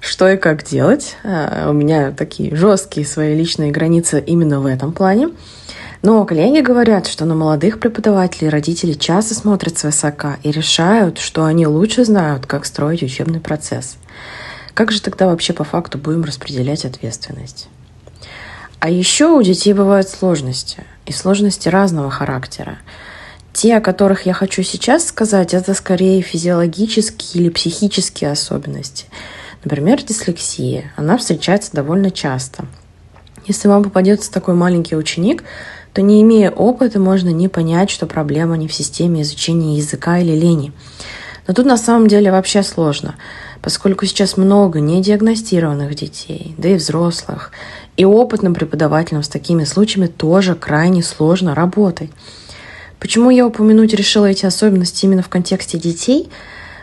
что 0.00 0.28
и 0.28 0.36
как 0.36 0.64
делать. 0.64 1.16
А, 1.24 1.68
у 1.70 1.72
меня 1.72 2.12
такие 2.12 2.54
жесткие 2.54 3.06
свои 3.06 3.34
личные 3.34 3.70
границы 3.70 4.22
именно 4.24 4.60
в 4.60 4.66
этом 4.66 4.92
плане. 4.92 5.30
Но 6.02 6.24
коллеги 6.24 6.60
говорят, 6.60 7.06
что 7.06 7.24
на 7.24 7.36
молодых 7.36 7.78
преподавателей 7.78 8.50
родители 8.50 8.92
часто 8.92 9.34
смотрят 9.34 9.78
свысока 9.78 10.38
и 10.42 10.50
решают, 10.50 11.18
что 11.18 11.44
они 11.44 11.64
лучше 11.66 12.04
знают, 12.04 12.46
как 12.46 12.66
строить 12.66 13.04
учебный 13.04 13.38
процесс. 13.38 13.96
Как 14.74 14.90
же 14.90 15.00
тогда 15.00 15.26
вообще 15.26 15.52
по 15.52 15.62
факту 15.62 15.98
будем 15.98 16.24
распределять 16.24 16.84
ответственность? 16.84 17.68
А 18.80 18.90
еще 18.90 19.28
у 19.28 19.42
детей 19.42 19.74
бывают 19.74 20.08
сложности, 20.08 20.82
и 21.06 21.12
сложности 21.12 21.68
разного 21.68 22.10
характера. 22.10 22.78
Те, 23.52 23.76
о 23.76 23.80
которых 23.80 24.26
я 24.26 24.32
хочу 24.32 24.64
сейчас 24.64 25.06
сказать, 25.06 25.54
это 25.54 25.72
скорее 25.72 26.20
физиологические 26.20 27.44
или 27.44 27.48
психические 27.50 28.32
особенности. 28.32 29.06
Например, 29.62 30.02
дислексия. 30.02 30.90
Она 30.96 31.16
встречается 31.16 31.70
довольно 31.72 32.10
часто. 32.10 32.64
Если 33.46 33.68
вам 33.68 33.84
попадется 33.84 34.32
такой 34.32 34.54
маленький 34.54 34.96
ученик, 34.96 35.44
то 35.92 36.00
не 36.02 36.22
имея 36.22 36.50
опыта, 36.50 36.98
можно 36.98 37.28
не 37.28 37.48
понять, 37.48 37.90
что 37.90 38.06
проблема 38.06 38.56
не 38.56 38.68
в 38.68 38.74
системе 38.74 39.22
изучения 39.22 39.76
языка 39.76 40.18
или 40.18 40.32
лени. 40.32 40.72
Но 41.46 41.54
тут 41.54 41.66
на 41.66 41.76
самом 41.76 42.06
деле 42.06 42.30
вообще 42.30 42.62
сложно, 42.62 43.16
поскольку 43.60 44.06
сейчас 44.06 44.36
много 44.36 44.80
недиагностированных 44.80 45.94
детей, 45.94 46.54
да 46.56 46.70
и 46.70 46.76
взрослых, 46.76 47.50
и 47.96 48.04
опытным 48.04 48.54
преподавателям 48.54 49.22
с 49.22 49.28
такими 49.28 49.64
случаями 49.64 50.06
тоже 50.06 50.54
крайне 50.54 51.02
сложно 51.02 51.54
работать. 51.54 52.10
Почему 52.98 53.30
я 53.30 53.46
упомянуть 53.46 53.92
решила 53.92 54.26
эти 54.26 54.46
особенности 54.46 55.04
именно 55.04 55.22
в 55.22 55.28
контексте 55.28 55.76
детей? 55.76 56.30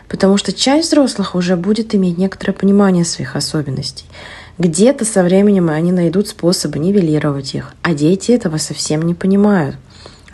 Потому 0.08 0.36
что 0.36 0.52
часть 0.52 0.88
взрослых 0.88 1.34
уже 1.34 1.56
будет 1.56 1.94
иметь 1.94 2.18
некоторое 2.18 2.52
понимание 2.52 3.04
своих 3.04 3.36
особенностей– 3.36 4.04
где-то 4.60 5.06
со 5.06 5.22
временем 5.22 5.70
они 5.70 5.90
найдут 5.90 6.28
способы 6.28 6.78
нивелировать 6.78 7.54
их, 7.54 7.72
а 7.80 7.94
дети 7.94 8.32
этого 8.32 8.58
совсем 8.58 9.02
не 9.02 9.14
понимают. 9.14 9.76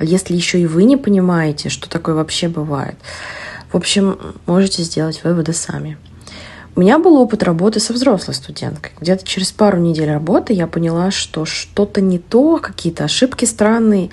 Если 0.01 0.35
еще 0.35 0.61
и 0.61 0.67
вы 0.67 0.83
не 0.83 0.97
понимаете, 0.97 1.69
что 1.69 1.89
такое 1.89 2.17
вообще 2.17 2.49
бывает, 2.49 2.97
в 3.71 3.77
общем, 3.77 4.19
можете 4.47 4.83
сделать 4.83 5.23
выводы 5.23 5.53
сами. 5.53 5.97
У 6.75 6.81
меня 6.81 6.99
был 6.99 7.17
опыт 7.17 7.45
работы 7.45 7.79
со 7.79 7.93
взрослой 7.93 8.35
студенткой. 8.35 8.93
Где-то 9.01 9.25
через 9.25 9.53
пару 9.53 9.79
недель 9.79 10.11
работы 10.11 10.53
я 10.53 10.67
поняла, 10.67 11.11
что 11.11 11.45
что-то 11.45 12.01
не 12.01 12.19
то, 12.19 12.59
какие-то 12.59 13.05
ошибки 13.05 13.45
странные. 13.45 14.11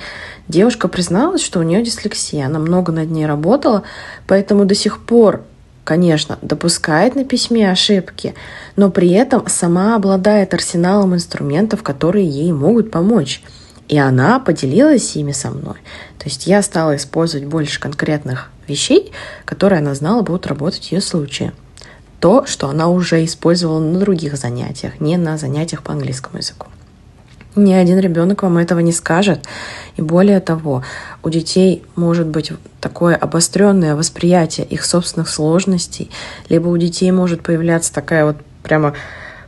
Девушка 0.47 0.87
призналась, 0.87 1.41
что 1.41 1.59
у 1.59 1.63
нее 1.63 1.83
дислексия. 1.83 2.45
Она 2.45 2.59
много 2.59 2.93
над 2.93 3.09
ней 3.09 3.25
работала, 3.25 3.83
поэтому 4.27 4.65
до 4.65 4.75
сих 4.75 5.01
пор 5.01 5.43
конечно, 5.83 6.39
допускает 6.41 7.15
на 7.15 7.25
письме 7.25 7.69
ошибки, 7.69 8.35
но 8.75 8.89
при 8.89 9.11
этом 9.11 9.47
сама 9.47 9.95
обладает 9.95 10.53
арсеналом 10.53 11.15
инструментов, 11.15 11.83
которые 11.83 12.27
ей 12.27 12.51
могут 12.51 12.91
помочь. 12.91 13.43
И 13.89 13.97
она 13.97 14.39
поделилась 14.39 15.15
ими 15.15 15.33
со 15.33 15.49
мной. 15.49 15.75
То 16.17 16.25
есть 16.25 16.47
я 16.47 16.61
стала 16.61 16.95
использовать 16.95 17.45
больше 17.45 17.79
конкретных 17.79 18.49
вещей, 18.67 19.11
которые 19.45 19.79
она 19.79 19.93
знала 19.93 20.21
будут 20.21 20.47
работать 20.47 20.87
в 20.87 20.91
ее 20.91 21.01
случае. 21.01 21.53
То, 22.19 22.45
что 22.45 22.69
она 22.69 22.87
уже 22.87 23.23
использовала 23.25 23.79
на 23.79 23.99
других 23.99 24.37
занятиях, 24.37 25.01
не 25.01 25.17
на 25.17 25.37
занятиях 25.37 25.83
по 25.83 25.91
английскому 25.91 26.37
языку. 26.37 26.67
Ни 27.55 27.73
один 27.73 27.99
ребенок 27.99 28.43
вам 28.43 28.57
этого 28.57 28.79
не 28.79 28.91
скажет. 28.91 29.45
И 29.95 30.01
более 30.01 30.39
того, 30.39 30.83
у 31.21 31.29
детей 31.29 31.83
может 31.95 32.27
быть 32.27 32.51
такое 32.81 33.15
обостренное 33.15 33.95
восприятие 33.95 34.65
их 34.65 34.83
собственных 34.83 35.29
сложностей, 35.29 36.09
либо 36.49 36.67
у 36.69 36.77
детей 36.77 37.11
может 37.11 37.43
появляться 37.43 37.93
такая 37.93 38.25
вот 38.25 38.37
прямо 38.63 38.93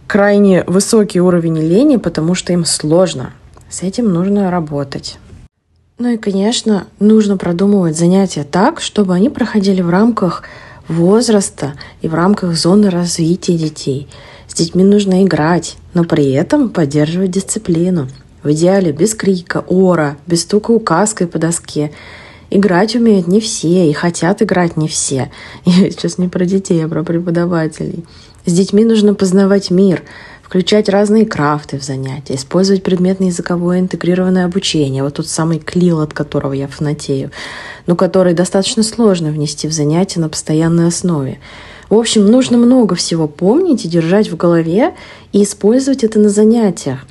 крайне 0.07 0.63
высокий 0.67 1.19
уровень 1.19 1.57
лени, 1.57 1.97
потому 1.97 2.35
что 2.35 2.53
им 2.53 2.63
сложно. 2.63 3.33
С 3.69 3.81
этим 3.81 4.13
нужно 4.13 4.51
работать. 4.51 5.17
Ну 5.97 6.09
и, 6.09 6.17
конечно, 6.17 6.87
нужно 6.99 7.37
продумывать 7.37 7.97
занятия 7.97 8.43
так, 8.43 8.81
чтобы 8.81 9.13
они 9.13 9.29
проходили 9.29 9.81
в 9.81 9.89
рамках 9.89 10.43
возраста 10.87 11.73
и 12.01 12.07
в 12.07 12.13
рамках 12.13 12.55
зоны 12.55 12.89
развития 12.89 13.57
детей. 13.57 14.07
С 14.47 14.53
детьми 14.53 14.83
нужно 14.83 15.23
играть, 15.23 15.77
но 15.95 16.03
при 16.03 16.31
этом 16.33 16.69
поддерживать 16.69 17.31
дисциплину. 17.31 18.07
В 18.43 18.51
идеале 18.51 18.91
без 18.91 19.15
крика, 19.15 19.63
ора, 19.67 20.17
без 20.27 20.43
стука 20.43 20.69
указкой 20.69 21.25
по 21.25 21.39
доске. 21.39 21.91
Играть 22.51 22.95
умеют 22.95 23.27
не 23.27 23.39
все 23.39 23.89
и 23.89 23.93
хотят 23.93 24.43
играть 24.43 24.77
не 24.77 24.87
все. 24.87 25.31
Я 25.65 25.89
сейчас 25.89 26.19
не 26.19 26.27
про 26.27 26.45
детей, 26.45 26.85
а 26.85 26.87
про 26.87 27.03
преподавателей. 27.03 28.05
С 28.45 28.53
детьми 28.53 28.85
нужно 28.85 29.15
познавать 29.15 29.71
мир, 29.71 30.03
включать 30.43 30.89
разные 30.89 31.25
крафты 31.25 31.79
в 31.79 31.83
занятия, 31.83 32.35
использовать 32.35 32.83
предметно-языковое 32.83 33.79
интегрированное 33.79 34.45
обучение, 34.45 35.01
вот 35.01 35.15
тот 35.15 35.27
самый 35.27 35.57
клил, 35.57 36.01
от 36.01 36.13
которого 36.13 36.53
я 36.53 36.67
фанатею, 36.67 37.31
но 37.87 37.95
который 37.95 38.35
достаточно 38.35 38.83
сложно 38.83 39.31
внести 39.31 39.67
в 39.67 39.73
занятия 39.73 40.19
на 40.19 40.29
постоянной 40.29 40.87
основе. 40.87 41.39
В 41.89 41.95
общем, 41.95 42.25
нужно 42.25 42.57
много 42.57 42.95
всего 42.95 43.27
помнить 43.27 43.85
и 43.85 43.89
держать 43.89 44.29
в 44.29 44.37
голове 44.37 44.95
и 45.31 45.43
использовать 45.43 46.03
это 46.03 46.19
на 46.19 46.29
занятиях. 46.29 47.05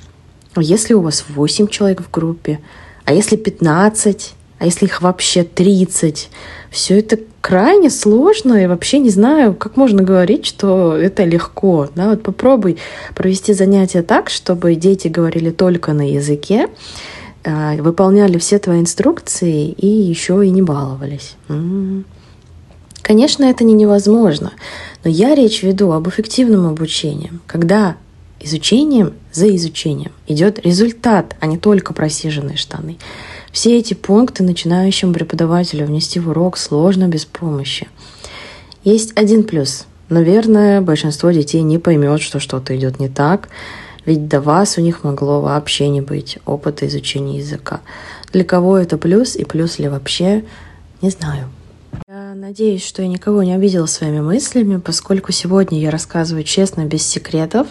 Если 0.56 0.94
у 0.94 1.00
вас 1.00 1.24
8 1.28 1.68
человек 1.68 2.02
в 2.02 2.10
группе, 2.10 2.60
а 3.04 3.12
если 3.12 3.36
15, 3.36 4.34
а 4.58 4.64
если 4.64 4.86
их 4.86 5.02
вообще 5.02 5.44
30, 5.44 6.30
все 6.70 6.98
это 6.98 7.18
крайне 7.40 7.90
сложно, 7.90 8.54
и 8.54 8.66
вообще 8.66 8.98
не 8.98 9.10
знаю, 9.10 9.54
как 9.54 9.76
можно 9.76 10.02
говорить, 10.02 10.46
что 10.46 10.96
это 10.96 11.24
легко. 11.24 11.88
Да? 11.94 12.10
Вот 12.10 12.22
попробуй 12.22 12.78
провести 13.14 13.52
занятия 13.52 14.02
так, 14.02 14.30
чтобы 14.30 14.74
дети 14.74 15.08
говорили 15.08 15.50
только 15.50 15.92
на 15.92 16.10
языке, 16.10 16.68
а, 17.44 17.74
выполняли 17.76 18.38
все 18.38 18.58
твои 18.58 18.80
инструкции 18.80 19.68
и 19.70 19.86
еще 19.86 20.44
и 20.46 20.50
не 20.50 20.62
баловались. 20.62 21.36
Конечно, 23.04 23.44
это 23.44 23.64
не 23.64 23.74
невозможно, 23.74 24.54
но 25.04 25.10
я 25.10 25.34
речь 25.34 25.62
веду 25.62 25.92
об 25.92 26.08
эффективном 26.08 26.66
обучении, 26.66 27.32
когда 27.46 27.96
изучением 28.40 29.12
за 29.30 29.54
изучением 29.56 30.12
идет 30.26 30.58
результат, 30.64 31.36
а 31.38 31.44
не 31.44 31.58
только 31.58 31.92
просиженные 31.92 32.56
штаны. 32.56 32.96
Все 33.52 33.76
эти 33.76 33.92
пункты 33.92 34.42
начинающему 34.42 35.12
преподавателю 35.12 35.84
внести 35.84 36.18
в 36.18 36.30
урок 36.30 36.56
сложно 36.56 37.06
без 37.06 37.26
помощи. 37.26 37.88
Есть 38.84 39.12
один 39.16 39.44
плюс. 39.44 39.84
Наверное, 40.08 40.80
большинство 40.80 41.30
детей 41.30 41.60
не 41.60 41.76
поймет, 41.76 42.22
что 42.22 42.40
что-то 42.40 42.74
идет 42.74 43.00
не 43.00 43.10
так, 43.10 43.50
ведь 44.06 44.28
до 44.28 44.40
вас 44.40 44.78
у 44.78 44.80
них 44.80 45.04
могло 45.04 45.42
вообще 45.42 45.90
не 45.90 46.00
быть 46.00 46.38
опыта 46.46 46.86
изучения 46.86 47.36
языка. 47.36 47.82
Для 48.32 48.44
кого 48.44 48.78
это 48.78 48.96
плюс 48.96 49.36
и 49.36 49.44
плюс 49.44 49.78
ли 49.78 49.88
вообще, 49.88 50.42
не 51.02 51.10
знаю. 51.10 51.50
Я 52.08 52.34
надеюсь, 52.34 52.84
что 52.84 53.02
я 53.02 53.08
никого 53.08 53.42
не 53.42 53.52
обидела 53.54 53.86
своими 53.86 54.20
мыслями, 54.20 54.78
поскольку 54.78 55.32
сегодня 55.32 55.80
я 55.80 55.90
рассказываю 55.90 56.44
честно, 56.44 56.84
без 56.84 57.06
секретов. 57.06 57.68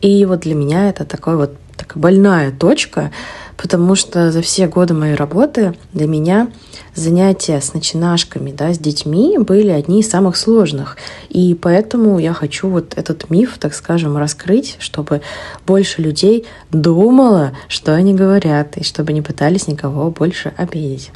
И 0.00 0.24
вот 0.24 0.40
для 0.40 0.54
меня 0.54 0.88
это 0.88 1.04
такой 1.04 1.36
вот 1.36 1.52
такая 1.76 2.00
больная 2.02 2.52
точка, 2.52 3.10
потому 3.56 3.94
что 3.94 4.32
за 4.32 4.42
все 4.42 4.66
годы 4.66 4.94
моей 4.94 5.14
работы 5.14 5.74
для 5.92 6.06
меня 6.06 6.48
занятия 6.94 7.60
с 7.60 7.74
начинашками, 7.74 8.50
да, 8.52 8.72
с 8.72 8.78
детьми 8.78 9.38
были 9.38 9.70
одни 9.70 10.00
из 10.00 10.10
самых 10.10 10.36
сложных. 10.36 10.96
И 11.28 11.54
поэтому 11.54 12.18
я 12.18 12.32
хочу 12.32 12.68
вот 12.68 12.94
этот 12.96 13.30
миф, 13.30 13.56
так 13.58 13.74
скажем, 13.74 14.16
раскрыть, 14.16 14.76
чтобы 14.78 15.22
больше 15.66 16.02
людей 16.02 16.46
думало, 16.70 17.52
что 17.68 17.94
они 17.94 18.14
говорят, 18.14 18.76
и 18.76 18.84
чтобы 18.84 19.12
не 19.12 19.22
пытались 19.22 19.66
никого 19.66 20.10
больше 20.10 20.52
обидеть. 20.56 21.10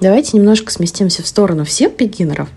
Давайте 0.00 0.36
немножко 0.36 0.72
сместимся 0.72 1.22
в 1.22 1.26
сторону 1.26 1.64
всех 1.64 1.96
бегинеров. 1.96 2.48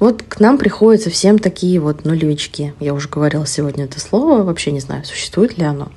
Вот 0.00 0.22
к 0.22 0.40
нам 0.40 0.58
приходят 0.58 1.02
совсем 1.02 1.38
такие 1.38 1.80
вот 1.80 2.04
нулевички. 2.04 2.74
Я 2.80 2.94
уже 2.94 3.08
говорила 3.08 3.46
сегодня 3.46 3.84
это 3.84 4.00
слово, 4.00 4.42
вообще 4.42 4.72
не 4.72 4.80
знаю, 4.80 5.04
существует 5.04 5.56
ли 5.56 5.64
оно 5.64 5.88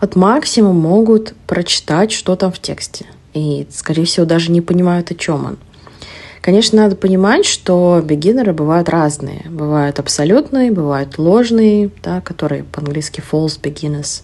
вот 0.00 0.16
максимум 0.16 0.76
могут 0.76 1.34
прочитать, 1.46 2.12
что 2.12 2.36
там 2.36 2.52
в 2.52 2.58
тексте. 2.58 3.06
И, 3.34 3.66
скорее 3.70 4.04
всего, 4.04 4.26
даже 4.26 4.50
не 4.50 4.60
понимают, 4.60 5.10
о 5.10 5.14
чем 5.14 5.44
он. 5.44 5.58
Конечно, 6.40 6.80
надо 6.80 6.96
понимать, 6.96 7.44
что 7.44 8.00
бегинеры 8.04 8.52
бывают 8.52 8.88
разные. 8.88 9.44
Бывают 9.48 9.98
абсолютные, 9.98 10.70
бывают 10.70 11.18
ложные, 11.18 11.90
да, 12.02 12.20
которые 12.20 12.62
по-английски 12.64 13.20
false 13.20 13.60
beginners. 13.60 14.22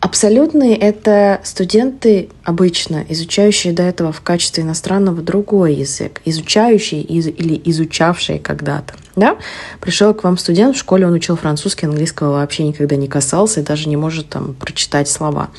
Абсолютные— 0.00 0.76
это 0.78 1.40
студенты 1.42 2.28
обычно, 2.44 3.04
изучающие 3.08 3.72
до 3.72 3.82
этого 3.82 4.12
в 4.12 4.20
качестве 4.20 4.62
иностранного 4.62 5.22
другой 5.22 5.74
язык, 5.74 6.20
изучающие 6.24 7.02
из, 7.02 7.26
или 7.26 7.60
изучавшие 7.64 8.38
когда-то. 8.38 8.94
Да? 9.16 9.38
Пришел 9.80 10.14
к 10.14 10.22
вам 10.22 10.38
студент 10.38 10.76
в 10.76 10.78
школе, 10.78 11.04
он 11.04 11.14
учил 11.14 11.36
французский, 11.36 11.86
английского 11.86 12.34
вообще 12.34 12.62
никогда 12.62 12.94
не 12.94 13.08
касался 13.08 13.60
и 13.60 13.64
даже 13.64 13.88
не 13.88 13.96
может 13.96 14.28
там 14.28 14.54
прочитать 14.54 15.08
слова. 15.08 15.50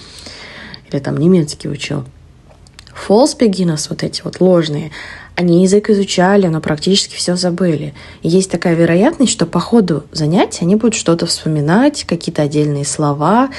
Или 0.89 1.01
там 1.01 1.17
немецкий 1.17 1.67
учил. 1.67 2.05
False 3.07 3.37
beginners, 3.37 3.87
вот 3.89 4.03
эти 4.03 4.21
вот 4.23 4.39
ложные, 4.39 4.91
они 5.35 5.63
язык 5.63 5.89
изучали, 5.89 6.47
но 6.47 6.61
практически 6.61 7.15
все 7.15 7.35
забыли. 7.35 7.93
И 8.21 8.29
есть 8.29 8.51
такая 8.51 8.75
вероятность, 8.75 9.31
что 9.31 9.45
по 9.45 9.59
ходу 9.59 10.03
занятий 10.11 10.59
они 10.61 10.75
будут 10.75 10.95
что-то 10.95 11.25
вспоминать, 11.25 12.05
какие-то 12.05 12.41
отдельные 12.41 12.85
слова, 12.85 13.49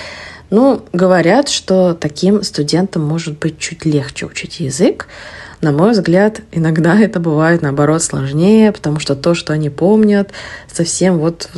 ну, 0.51 0.83
говорят, 0.93 1.49
что 1.49 1.95
таким 1.95 2.43
студентам 2.43 3.05
может 3.05 3.39
быть 3.39 3.59
чуть 3.59 3.85
легче 3.85 4.27
учить 4.27 4.61
язык. 4.61 5.07
На 5.61 5.73
мой 5.73 5.93
взгляд, 5.93 6.41
иногда 6.53 6.99
это 6.99 7.21
бывает, 7.21 7.63
наоборот, 7.63 8.03
сложнее, 8.03 8.73
потому 8.73 8.99
что 8.99 9.15
то, 9.15 9.35
что 9.35 9.53
они 9.53 9.71
помнят, 9.71 10.31
совсем 10.71 11.19
вот 11.19 11.49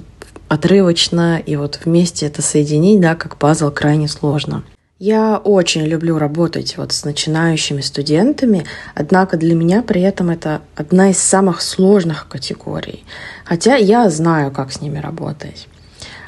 отрывочно, 0.48 1.38
и 1.38 1.56
вот 1.56 1.80
вместе 1.84 2.26
это 2.26 2.42
соединить, 2.42 3.00
да, 3.00 3.14
как 3.14 3.36
пазл, 3.36 3.70
крайне 3.70 4.08
сложно. 4.08 4.64
Я 4.98 5.38
очень 5.38 5.84
люблю 5.84 6.18
работать 6.18 6.76
вот 6.76 6.92
с 6.92 7.04
начинающими 7.04 7.80
студентами, 7.80 8.66
однако 8.94 9.36
для 9.36 9.54
меня 9.54 9.82
при 9.82 10.02
этом 10.02 10.30
это 10.30 10.60
одна 10.76 11.10
из 11.10 11.18
самых 11.18 11.60
сложных 11.60 12.28
категорий. 12.28 13.02
Хотя 13.44 13.74
я 13.74 14.08
знаю, 14.10 14.52
как 14.52 14.70
с 14.70 14.80
ними 14.80 14.98
работать. 14.98 15.66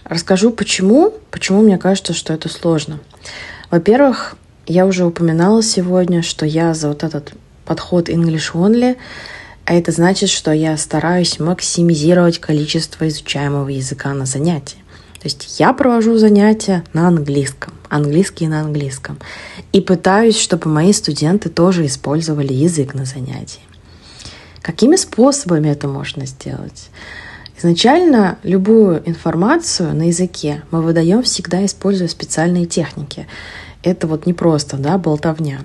Расскажу 0.04 0.50
почему, 0.50 1.14
почему 1.30 1.62
мне 1.62 1.78
кажется, 1.78 2.12
что 2.12 2.32
это 2.32 2.48
сложно. 2.48 3.00
Во-первых, 3.70 4.36
я 4.66 4.86
уже 4.86 5.04
упоминала 5.04 5.62
сегодня, 5.62 6.22
что 6.22 6.46
я 6.46 6.74
за 6.74 6.88
вот 6.88 7.02
этот 7.02 7.32
подход 7.64 8.08
English 8.08 8.52
Only, 8.52 8.96
а 9.64 9.74
это 9.74 9.92
значит, 9.92 10.28
что 10.28 10.52
я 10.52 10.76
стараюсь 10.76 11.38
максимизировать 11.38 12.38
количество 12.38 13.08
изучаемого 13.08 13.68
языка 13.68 14.12
на 14.12 14.26
занятии. 14.26 14.78
То 15.14 15.28
есть 15.28 15.58
я 15.58 15.72
провожу 15.72 16.18
занятия 16.18 16.84
на 16.92 17.08
английском, 17.08 17.72
английский 17.88 18.46
на 18.46 18.60
английском, 18.60 19.18
и 19.72 19.80
пытаюсь, 19.80 20.38
чтобы 20.38 20.68
мои 20.68 20.92
студенты 20.92 21.48
тоже 21.48 21.86
использовали 21.86 22.52
язык 22.52 22.92
на 22.92 23.06
занятии. 23.06 23.62
Какими 24.60 24.96
способами 24.96 25.70
это 25.70 25.88
можно 25.88 26.26
сделать? 26.26 26.90
Изначально 27.56 28.38
любую 28.42 29.08
информацию 29.08 29.94
на 29.94 30.08
языке 30.08 30.62
мы 30.70 30.82
выдаем 30.82 31.22
всегда 31.22 31.64
используя 31.64 32.08
специальные 32.08 32.66
техники. 32.66 33.26
Это 33.82 34.06
вот 34.06 34.26
не 34.26 34.32
просто 34.32 34.76
да, 34.76 34.98
болтовня. 34.98 35.60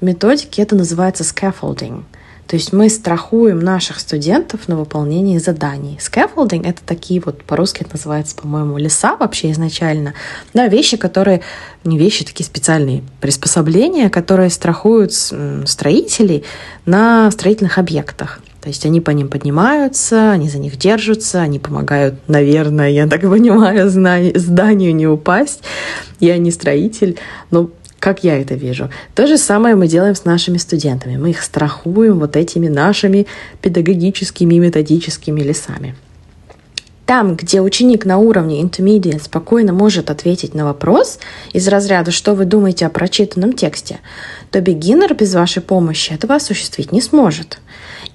В 0.00 0.04
методике 0.04 0.62
это 0.62 0.74
называется 0.74 1.24
scaffolding. 1.24 2.04
То 2.50 2.56
есть 2.56 2.72
мы 2.72 2.88
страхуем 2.88 3.60
наших 3.60 4.00
студентов 4.00 4.66
на 4.66 4.74
выполнение 4.74 5.38
заданий. 5.38 6.00
Scaffolding— 6.00 6.66
это 6.68 6.80
такие 6.84 7.22
вот, 7.24 7.44
по-русски 7.44 7.82
это 7.82 7.90
называется, 7.94 8.34
по-моему, 8.34 8.76
леса 8.76 9.14
вообще 9.14 9.52
изначально. 9.52 10.14
Да, 10.52 10.66
вещи, 10.66 10.96
которые, 10.96 11.42
не 11.84 11.96
вещи, 11.96 12.24
такие 12.24 12.44
специальные 12.44 13.04
приспособления, 13.20 14.10
которые 14.10 14.50
страхуют 14.50 15.12
строителей 15.12 16.42
на 16.86 17.30
строительных 17.30 17.78
объектах. 17.78 18.40
То 18.60 18.68
есть 18.68 18.84
они 18.84 19.00
по 19.00 19.10
ним 19.10 19.28
поднимаются, 19.28 20.32
они 20.32 20.48
за 20.48 20.58
них 20.58 20.76
держатся, 20.76 21.40
они 21.40 21.58
помогают, 21.58 22.16
наверное, 22.28 22.90
я 22.90 23.06
так 23.06 23.22
понимаю, 23.22 23.88
зданию 23.88 24.94
не 24.94 25.06
упасть. 25.06 25.62
Я 26.18 26.36
не 26.36 26.50
строитель, 26.50 27.18
но 27.50 27.70
как 27.98 28.24
я 28.24 28.40
это 28.40 28.54
вижу. 28.54 28.90
То 29.14 29.26
же 29.26 29.38
самое 29.38 29.76
мы 29.76 29.86
делаем 29.86 30.14
с 30.14 30.24
нашими 30.24 30.58
студентами. 30.58 31.16
Мы 31.16 31.30
их 31.30 31.42
страхуем 31.42 32.18
вот 32.18 32.36
этими 32.36 32.68
нашими 32.68 33.26
педагогическими 33.62 34.54
и 34.54 34.58
методическими 34.58 35.40
лесами. 35.40 35.94
Там, 37.10 37.34
где 37.34 37.60
ученик 37.60 38.04
на 38.04 38.18
уровне 38.18 38.62
intermediate 38.62 39.24
спокойно 39.24 39.72
может 39.72 40.10
ответить 40.10 40.54
на 40.54 40.64
вопрос 40.64 41.18
из 41.52 41.66
разряда 41.66 42.12
«Что 42.12 42.34
вы 42.34 42.44
думаете 42.44 42.86
о 42.86 42.90
прочитанном 42.90 43.52
тексте?», 43.52 43.98
то 44.52 44.60
beginner 44.60 45.12
без 45.14 45.34
вашей 45.34 45.60
помощи 45.60 46.12
этого 46.12 46.36
осуществить 46.36 46.92
не 46.92 47.00
сможет. 47.00 47.58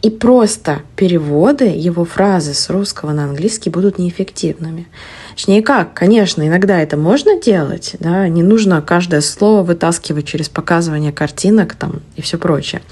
И 0.05 0.11
просто 0.11 0.83
переводы 0.95 1.65
его 1.65 2.05
фразы 2.05 2.53
с 2.53 2.69
русского 2.69 3.11
на 3.11 3.23
английский 3.23 3.71
будут 3.71 3.97
неэффективными. 3.97 4.87
Точнее 5.33 5.63
как, 5.63 5.95
конечно, 5.95 6.47
иногда 6.47 6.79
это 6.79 6.95
можно 6.95 7.41
делать, 7.41 7.95
да, 7.99 8.27
не 8.27 8.43
нужно 8.43 8.83
каждое 8.83 9.21
слово 9.21 9.63
вытаскивать 9.63 10.27
через 10.27 10.47
показывание 10.47 11.11
картинок 11.11 11.73
там 11.73 12.03
и 12.15 12.21
все 12.21 12.37
прочее. 12.37 12.83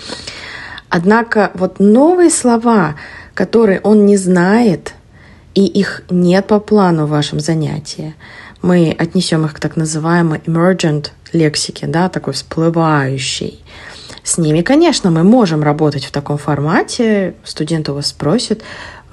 Однако 0.89 1.51
вот 1.53 1.79
новые 1.79 2.31
слова, 2.31 2.95
которые 3.35 3.79
он 3.81 4.07
не 4.07 4.17
знает, 4.17 4.95
и 5.53 5.67
их 5.67 6.01
нет 6.09 6.47
по 6.47 6.59
плану 6.59 7.05
в 7.05 7.11
вашем 7.11 7.39
занятии, 7.39 8.15
мы 8.63 8.89
отнесем 8.97 9.45
их 9.45 9.53
к 9.53 9.59
так 9.59 9.75
называемой 9.75 10.39
emergent 10.47 11.11
лексике, 11.31 11.85
да, 11.85 12.09
такой 12.09 12.33
всплывающей. 12.33 13.63
С 14.23 14.37
ними, 14.37 14.61
конечно, 14.61 15.11
мы 15.11 15.23
можем 15.23 15.63
работать 15.63 16.05
в 16.05 16.11
таком 16.11 16.37
формате. 16.37 17.35
Студент 17.43 17.89
у 17.89 17.95
вас 17.95 18.07
спросит, 18.07 18.63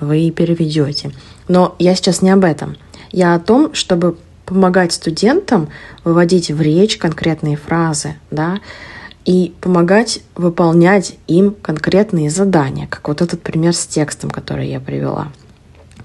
вы 0.00 0.30
переведете. 0.30 1.12
Но 1.48 1.74
я 1.78 1.94
сейчас 1.94 2.22
не 2.22 2.30
об 2.30 2.44
этом– 2.44 2.76
я 3.12 3.34
о 3.34 3.40
том, 3.40 3.74
чтобы 3.74 4.16
помогать 4.46 4.92
студентам 4.92 5.68
выводить 6.04 6.50
в 6.50 6.60
речь 6.60 6.96
конкретные 6.96 7.56
фразы, 7.56 8.16
да, 8.30 8.58
и 9.24 9.54
помогать 9.60 10.20
выполнять 10.34 11.16
им 11.26 11.54
конкретные 11.54 12.30
задания, 12.30 12.86
как 12.86 13.06
вот 13.08 13.20
этот 13.20 13.42
пример 13.42 13.74
с 13.74 13.86
текстом, 13.86 14.30
который 14.30 14.68
я 14.68 14.80
привела. 14.80 15.28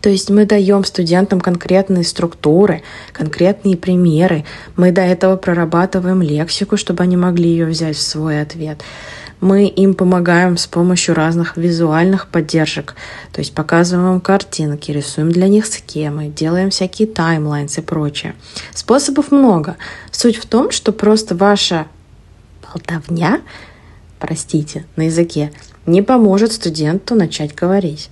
То 0.05 0.11
есть 0.11 0.29
мы 0.29 0.45
даем 0.45 0.83
студентам 0.83 1.41
конкретные 1.41 2.03
структуры, 2.03 2.83
конкретные 3.11 3.75
примеры. 3.75 4.45
Мы 4.75 4.91
до 4.91 5.01
этого 5.01 5.35
прорабатываем 5.35 6.21
лексику, 6.21 6.77
чтобы 6.77 7.01
они 7.01 7.17
могли 7.17 7.49
ее 7.49 7.65
взять 7.65 7.95
в 7.95 8.01
свой 8.03 8.39
ответ 8.39 8.83
мы 9.41 9.67
им 9.67 9.93
помогаем 9.95 10.57
с 10.57 10.65
помощью 10.65 11.13
разных 11.13 11.57
визуальных 11.57 12.27
поддержек. 12.27 12.95
То 13.31 13.41
есть 13.41 13.53
показываем 13.53 14.21
картинки, 14.21 14.91
рисуем 14.91 15.31
для 15.31 15.47
них 15.47 15.65
схемы, 15.65 16.27
делаем 16.27 16.69
всякие 16.69 17.07
таймлайнс 17.07 17.77
и 17.77 17.81
прочее. 17.81 18.33
Способов 18.73 19.31
много. 19.31 19.75
Суть 20.11 20.37
в 20.37 20.45
том, 20.45 20.71
что 20.71 20.93
просто 20.93 21.35
ваша 21.35 21.87
болтовня, 22.63 23.41
простите, 24.19 24.85
на 24.95 25.07
языке, 25.07 25.51
не 25.85 26.01
поможет 26.01 26.53
студенту 26.53 27.13
начать 27.13 27.53
говорить. 27.53 28.09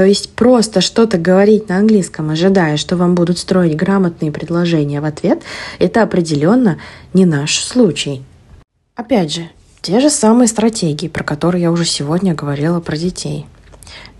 То 0.00 0.06
есть 0.06 0.30
просто 0.30 0.80
что-то 0.80 1.18
говорить 1.18 1.68
на 1.68 1.76
английском, 1.76 2.30
ожидая, 2.30 2.78
что 2.78 2.96
вам 2.96 3.14
будут 3.14 3.36
строить 3.36 3.76
грамотные 3.76 4.32
предложения 4.32 4.98
в 5.02 5.04
ответ, 5.04 5.42
это 5.78 6.02
определенно 6.02 6.78
не 7.12 7.26
наш 7.26 7.58
случай. 7.58 8.22
Опять 8.94 9.30
же, 9.34 9.50
те 9.82 10.00
же 10.00 10.08
самые 10.08 10.48
стратегии, 10.48 11.08
про 11.08 11.22
которые 11.22 11.64
я 11.64 11.70
уже 11.70 11.84
сегодня 11.84 12.34
говорила 12.34 12.80
про 12.80 12.96
детей. 12.96 13.44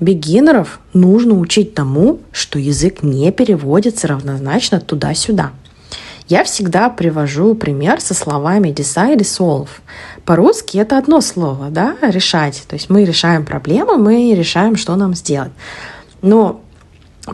Бегинеров 0.00 0.80
нужно 0.92 1.32
учить 1.38 1.72
тому, 1.72 2.20
что 2.30 2.58
язык 2.58 3.02
не 3.02 3.32
переводится 3.32 4.06
равнозначно 4.06 4.80
туда-сюда. 4.80 5.52
Я 6.30 6.44
всегда 6.44 6.90
привожу 6.90 7.56
пример 7.56 8.00
со 8.00 8.14
словами 8.14 8.68
decide 8.68 9.18
и 9.18 9.24
solve. 9.24 9.68
По-русски 10.24 10.78
это 10.78 10.96
одно 10.96 11.20
слово, 11.20 11.70
да, 11.70 11.96
решать. 12.02 12.62
То 12.68 12.74
есть 12.74 12.88
мы 12.88 13.04
решаем 13.04 13.44
проблему, 13.44 13.96
мы 13.96 14.32
решаем, 14.36 14.76
что 14.76 14.94
нам 14.94 15.16
сделать. 15.16 15.50
Но 16.22 16.60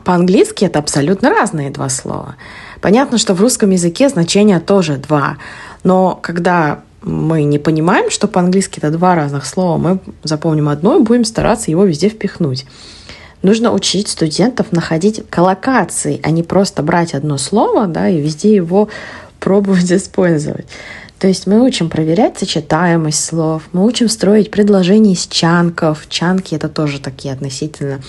по-английски 0.02 0.64
это 0.64 0.78
абсолютно 0.78 1.28
разные 1.28 1.68
два 1.68 1.90
слова. 1.90 2.36
Понятно, 2.80 3.18
что 3.18 3.34
в 3.34 3.40
русском 3.42 3.68
языке 3.68 4.08
значения 4.08 4.60
тоже 4.60 4.96
два. 4.96 5.36
Но 5.84 6.18
когда 6.22 6.80
мы 7.02 7.44
не 7.44 7.58
понимаем, 7.58 8.10
что 8.10 8.26
по-английски 8.26 8.78
это 8.78 8.90
два 8.90 9.14
разных 9.14 9.44
слова, 9.44 9.76
мы 9.76 9.98
запомним 10.22 10.70
одно 10.70 10.96
и 10.96 11.02
будем 11.02 11.26
стараться 11.26 11.70
его 11.70 11.84
везде 11.84 12.08
впихнуть. 12.08 12.64
Нужно 13.46 13.72
учить 13.72 14.08
студентов 14.08 14.72
находить 14.72 15.22
коллокации, 15.30 16.18
а 16.24 16.30
не 16.30 16.42
просто 16.42 16.82
брать 16.82 17.14
одно 17.14 17.38
слово 17.38 17.86
да, 17.86 18.08
и 18.08 18.20
везде 18.20 18.52
его 18.52 18.88
пробовать 19.38 19.92
использовать. 19.92 20.66
То 21.20 21.28
есть 21.28 21.46
мы 21.46 21.62
учим 21.62 21.88
проверять 21.88 22.36
сочетаемость 22.36 23.24
слов, 23.24 23.62
мы 23.72 23.86
учим 23.86 24.08
строить 24.08 24.50
предложения 24.50 25.12
из 25.12 25.28
чанков. 25.28 26.08
Чанки— 26.08 26.54
это 26.56 26.68
тоже 26.68 27.00
такие 27.00 27.32
относительно 27.32 28.00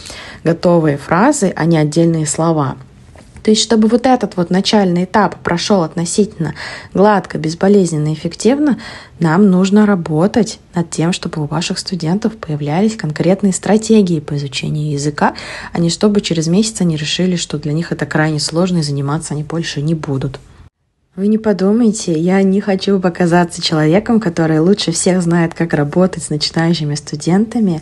готовые 0.43 0.97
фразы, 0.97 1.53
а 1.55 1.65
не 1.65 1.77
отдельные 1.77 2.25
слова. 2.25 2.75
То 3.47 3.51
есть, 3.51 3.63
чтобы 3.63 3.87
вот 3.87 4.05
этот 4.05 4.35
вот 4.35 4.49
начальный 4.49 5.05
этап 5.05 5.37
прошел 5.41 5.83
относительно 5.83 6.53
гладко, 6.93 7.37
безболезненно, 7.37 8.13
эффективно, 8.13 8.77
нам 9.21 9.49
нужно 9.49 9.85
работать 9.85 10.59
над 10.75 10.89
тем, 10.89 11.13
чтобы 11.13 11.41
у 11.41 11.45
ваших 11.45 11.79
студентов 11.79 12.35
появлялись 12.35 12.97
конкретные 12.97 13.53
стратегии 13.53 14.19
по 14.19 14.35
изучению 14.35 14.91
языка, 14.91 15.33
а 15.71 15.79
не 15.79 15.89
чтобы 15.89 16.19
через 16.19 16.47
месяц 16.47 16.81
они 16.81 16.97
решили, 16.97 17.37
что 17.37 17.57
для 17.57 17.71
них 17.71 17.93
это 17.93 18.05
крайне 18.05 18.41
сложно 18.41 18.79
и 18.79 18.83
заниматься 18.83 19.33
они 19.33 19.43
больше 19.43 19.81
не 19.81 19.93
будут. 19.93 20.41
Вы 21.17 21.29
не 21.29 21.39
подумайте, 21.39 22.13
я 22.13 22.43
не 22.43 22.61
хочу 22.61 22.99
показаться 22.99 23.59
человеком, 23.59 24.19
который 24.19 24.59
лучше 24.59 24.91
всех 24.91 25.23
знает, 25.23 25.55
как 25.55 25.73
работать 25.73 26.21
с 26.21 26.29
начинающими 26.29 26.93
студентами, 26.93 27.81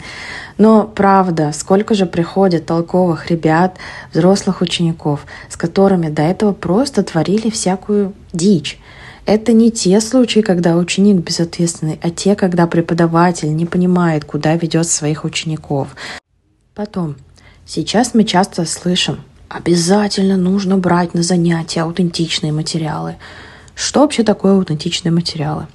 но 0.57 0.83
правда, 0.87 1.51
сколько 1.53 1.95
же 1.95 2.05
приходит 2.05 2.65
толковых 2.65 3.29
ребят, 3.29 3.75
взрослых 4.13 4.61
учеников, 4.61 5.25
с 5.49 5.57
которыми 5.57 6.07
до 6.07 6.21
этого 6.21 6.53
просто 6.53 7.03
творили 7.03 7.49
всякую 7.49 8.13
дичь. 8.31 8.79
Это 9.25 9.51
не 9.51 9.69
те 9.69 9.99
случаи, 9.99 10.39
когда 10.39 10.77
ученик 10.77 11.17
безответственный, 11.17 11.99
а 12.01 12.11
те, 12.11 12.37
когда 12.37 12.67
преподаватель 12.67 13.53
не 13.53 13.65
понимает, 13.65 14.23
куда 14.23 14.55
ведет 14.55 14.87
своих 14.87 15.25
учеников. 15.25 15.89
Потом, 16.73 17.17
сейчас 17.65 18.13
мы 18.13 18.23
часто 18.23 18.63
слышим, 18.63 19.19
Обязательно 19.49 20.37
нужно 20.37 20.77
брать 20.77 21.13
на 21.13 21.23
занятия 21.23 21.81
аутентичные 21.81 22.51
материалы. 22.51 23.15
Что 23.75 24.01
вообще 24.01 24.23
такое 24.23 24.53
аутентичные 24.53 25.11
материалы? 25.11 25.67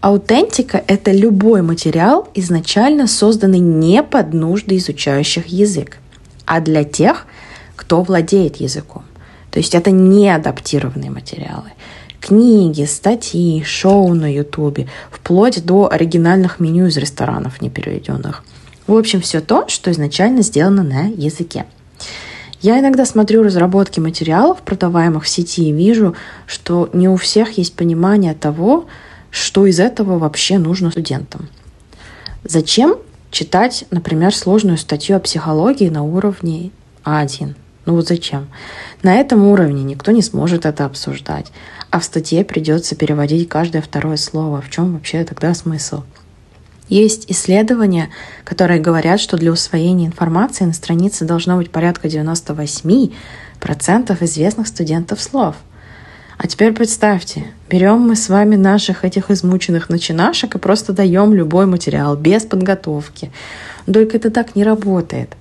Аутентика– 0.00 0.82
это 0.86 1.10
любой 1.10 1.62
материал, 1.62 2.28
изначально 2.34 3.06
созданный 3.06 3.58
не 3.58 4.02
под 4.02 4.34
нужды 4.34 4.76
изучающих 4.76 5.46
язык, 5.46 5.98
а 6.44 6.60
для 6.60 6.84
тех, 6.84 7.26
кто 7.74 8.02
владеет 8.02 8.56
языком. 8.56 9.04
То 9.50 9.58
есть 9.58 9.74
это 9.74 9.90
не 9.90 10.28
адаптированные 10.28 11.10
материалы. 11.10 11.72
Книги, 12.20 12.84
статьи, 12.84 13.62
шоу 13.64 14.12
на 14.14 14.32
ютубе, 14.32 14.88
вплоть 15.10 15.64
до 15.64 15.90
оригинальных 15.90 16.60
меню 16.60 16.86
из 16.86 16.96
ресторанов 16.96 17.62
непереведенных. 17.62 18.44
В 18.86 18.94
общем, 18.94 19.20
все 19.20 19.40
то, 19.40 19.66
что 19.68 19.90
изначально 19.90 20.42
сделано 20.42 20.82
на 20.82 21.06
языке. 21.06 21.64
Я 22.66 22.80
иногда 22.80 23.04
смотрю 23.04 23.44
разработки 23.44 24.00
материалов, 24.00 24.60
продаваемых 24.60 25.22
в 25.22 25.28
сети, 25.28 25.68
и 25.68 25.72
вижу, 25.72 26.16
что 26.48 26.90
не 26.92 27.08
у 27.08 27.14
всех 27.14 27.58
есть 27.58 27.76
понимание 27.76 28.34
того, 28.34 28.86
что 29.30 29.66
из 29.66 29.78
этого 29.78 30.18
вообще 30.18 30.58
нужно 30.58 30.90
студентам. 30.90 31.48
Зачем 32.42 32.96
читать, 33.30 33.84
например, 33.92 34.34
сложную 34.34 34.78
статью 34.78 35.14
о 35.14 35.20
психологии 35.20 35.88
на 35.90 36.02
уровне 36.02 36.72
А1? 37.04 37.54
Ну 37.84 37.94
вот 37.94 38.08
зачем? 38.08 38.48
На 39.04 39.14
этом 39.14 39.44
уровне 39.44 39.84
никто 39.84 40.10
не 40.10 40.20
сможет 40.20 40.66
это 40.66 40.86
обсуждать, 40.86 41.52
а 41.92 42.00
в 42.00 42.04
статье 42.04 42.44
придется 42.44 42.96
переводить 42.96 43.48
каждое 43.48 43.80
второе 43.80 44.16
слово. 44.16 44.60
В 44.60 44.70
чем 44.70 44.94
вообще 44.94 45.22
тогда 45.22 45.54
смысл? 45.54 46.02
Есть 46.88 47.30
исследования, 47.30 48.10
которые 48.44 48.80
говорят, 48.80 49.20
что 49.20 49.36
для 49.36 49.50
усвоения 49.50 50.06
информации 50.06 50.64
на 50.64 50.72
странице 50.72 51.24
должно 51.24 51.56
быть 51.56 51.70
порядка 51.70 52.06
98% 52.08 53.12
известных 54.20 54.68
студентов 54.68 55.20
слов. 55.20 55.56
А 56.38 56.46
теперь 56.46 56.72
представьте, 56.72 57.46
берем 57.68 58.00
мы 58.00 58.14
с 58.14 58.28
вами 58.28 58.56
наших 58.56 59.04
этих 59.04 59.30
измученных 59.30 59.88
начинашек 59.88 60.54
и 60.54 60.58
просто 60.58 60.92
даем 60.92 61.32
любой 61.32 61.66
материал 61.66 62.14
без 62.14 62.44
подготовки. 62.44 63.32
Только 63.86 64.18
это 64.18 64.30
так 64.30 64.54
не 64.54 64.62
работает. 64.62 65.34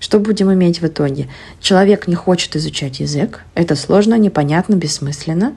Что 0.00 0.18
будем 0.18 0.52
иметь 0.52 0.80
в 0.80 0.86
итоге? 0.86 1.28
Человек 1.60 2.08
не 2.08 2.16
хочет 2.16 2.56
изучать 2.56 2.98
язык, 2.98 3.44
это 3.54 3.76
сложно, 3.76 4.16
непонятно, 4.16 4.74
бессмысленно, 4.74 5.54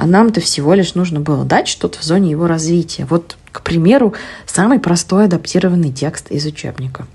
а 0.00 0.06
нам-то 0.06 0.40
всего 0.40 0.72
лишь 0.72 0.94
нужно 0.94 1.20
было 1.20 1.44
дать 1.44 1.68
что-то 1.68 1.98
в 1.98 2.02
зоне 2.02 2.30
его 2.30 2.46
развития. 2.46 3.04
Вот 3.04 3.36
к 3.52 3.60
примеру, 3.60 4.14
самый 4.46 4.78
простой 4.78 5.26
адаптированный 5.26 5.92
текст 5.92 6.30
из 6.30 6.46
учебника. 6.46 7.06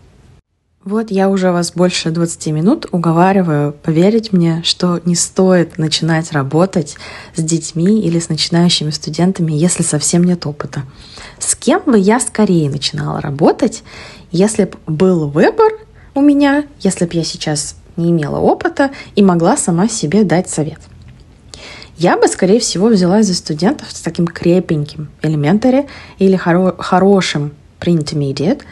Вот 0.84 1.10
я 1.10 1.32
уже 1.32 1.52
вас 1.52 1.72
больше 1.72 2.12
20 2.12 2.46
минут 2.48 2.86
уговариваю 2.92 3.74
поверить 3.74 4.34
мне, 4.34 4.62
что 4.64 5.02
не 5.04 5.16
стоит 5.16 5.80
начинать 5.80 6.32
работать 6.32 6.96
с 7.36 7.42
детьми 7.42 8.02
или 8.02 8.20
с 8.20 8.30
начинающими 8.30 8.92
студентами, 8.92 9.52
если 9.52 9.82
совсем 9.82 10.24
нет 10.24 10.46
опыта. 10.46 10.84
С 11.40 11.56
кем 11.56 11.82
бы 11.88 11.98
я 11.98 12.20
скорее 12.20 12.70
начинала 12.70 13.20
работать, 13.20 13.84
если 14.30 14.66
бы 14.66 14.78
был 14.86 15.28
выбор 15.28 15.74
у 16.14 16.22
меня, 16.22 16.66
если 16.82 17.06
бы 17.06 17.16
я 17.16 17.24
сейчас 17.24 17.78
не 17.98 18.12
имела 18.12 18.38
опыта 18.38 18.92
и 19.16 19.24
могла 19.24 19.58
сама 19.58 19.88
себе 19.88 20.24
дать 20.24 20.52
совет. 20.52 20.82
Я 21.98 22.18
бы, 22.18 22.28
скорее 22.28 22.60
всего, 22.60 22.88
взялась 22.88 23.28
за 23.28 23.36
студентов 23.36 23.90
с 23.92 24.02
таким 24.02 24.28
крепеньким 24.28 25.10
элементаре 25.22 25.88
или 26.20 26.38
хоро- 26.38 26.76
хорошим 26.78 27.54
pre-intermediate, 27.80 28.64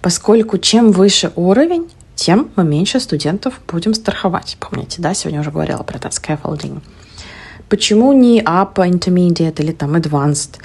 поскольку 0.00 0.56
чем 0.58 0.90
выше 0.90 1.32
уровень, 1.36 1.90
тем 2.14 2.50
мы 2.56 2.64
меньше 2.64 2.98
студентов 3.00 3.60
будем 3.68 3.94
страховать. 3.94 4.56
Помните, 4.58 5.02
да, 5.02 5.12
сегодня 5.12 5.40
уже 5.40 5.50
говорила 5.50 5.82
про 5.82 5.98
этот 5.98 6.12
scaffolding. 6.12 6.80
Почему 7.68 8.12
не 8.12 8.40
upper 8.42 8.88
intermediate 8.88 9.60
или 9.62 9.72
там 9.72 9.94
advanced? 9.94 10.58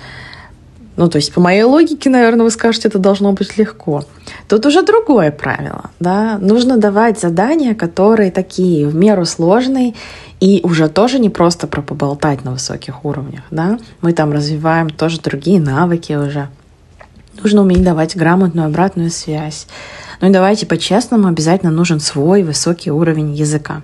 Ну, 0.98 1.08
то 1.08 1.18
есть, 1.18 1.32
по 1.32 1.40
моей 1.40 1.62
логике, 1.62 2.10
наверное, 2.10 2.44
вы 2.44 2.50
скажете, 2.50 2.88
это 2.88 2.98
должно 2.98 3.32
быть 3.32 3.56
легко. 3.60 4.04
Тут 4.50 4.66
уже 4.66 4.82
другое 4.82 5.32
правило, 5.32 5.92
да. 6.00 6.40
Нужно 6.40 6.78
давать 6.78 7.20
задания, 7.20 7.76
которые 7.76 8.32
такие 8.32 8.88
в 8.88 8.96
меру 8.96 9.24
сложные 9.26 9.94
и 10.40 10.60
уже 10.64 10.90
тоже 10.90 11.20
не 11.20 11.30
просто 11.30 11.68
про 11.68 11.84
поболтать 11.84 12.44
на 12.44 12.52
высоких 12.52 13.06
уровнях, 13.06 13.44
да. 13.52 13.78
Мы 14.02 14.14
там 14.14 14.32
развиваем 14.32 14.90
тоже 14.90 15.22
другие 15.22 15.62
навыки 15.62 16.14
уже. 16.14 16.50
Нужно 17.44 17.62
уметь 17.62 17.84
давать 17.84 18.18
грамотную 18.18 18.66
обратную 18.66 19.12
связь. 19.12 19.68
Ну 20.20 20.30
и 20.30 20.32
давайте 20.32 20.66
по-честному, 20.66 21.28
обязательно 21.28 21.72
нужен 21.72 22.00
свой 22.00 22.42
высокий 22.42 22.90
уровень 22.90 23.36
языка. 23.36 23.84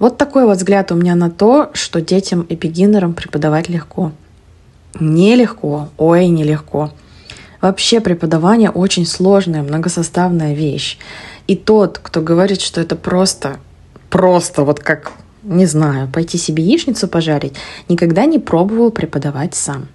Вот 0.00 0.18
такой 0.18 0.44
вот 0.44 0.56
взгляд 0.56 0.90
у 0.90 0.96
меня 0.96 1.14
на 1.14 1.30
то, 1.30 1.70
что 1.72 2.00
детям 2.00 2.42
и 2.42 2.56
бегинерам 2.56 3.14
преподавать 3.14 3.68
легко. 3.68 4.10
Нелегко, 5.00 5.88
ой, 5.98 6.28
нелегко. 6.28 6.90
Вообще 7.60 8.00
преподавание 8.00 8.70
очень 8.70 9.06
сложная, 9.06 9.62
многосоставная 9.62 10.54
вещь. 10.54 10.98
И 11.46 11.56
тот, 11.56 11.98
кто 11.98 12.20
говорит, 12.20 12.60
что 12.60 12.80
это 12.80 12.96
просто, 12.96 13.58
просто 14.10 14.64
вот 14.64 14.80
как, 14.80 15.12
не 15.42 15.66
знаю, 15.66 16.08
пойти 16.08 16.38
себе 16.38 16.64
яичницу 16.64 17.08
пожарить, 17.08 17.54
никогда 17.88 18.24
не 18.24 18.38
пробовал 18.38 18.90
преподавать 18.90 19.54
сам. 19.54 19.88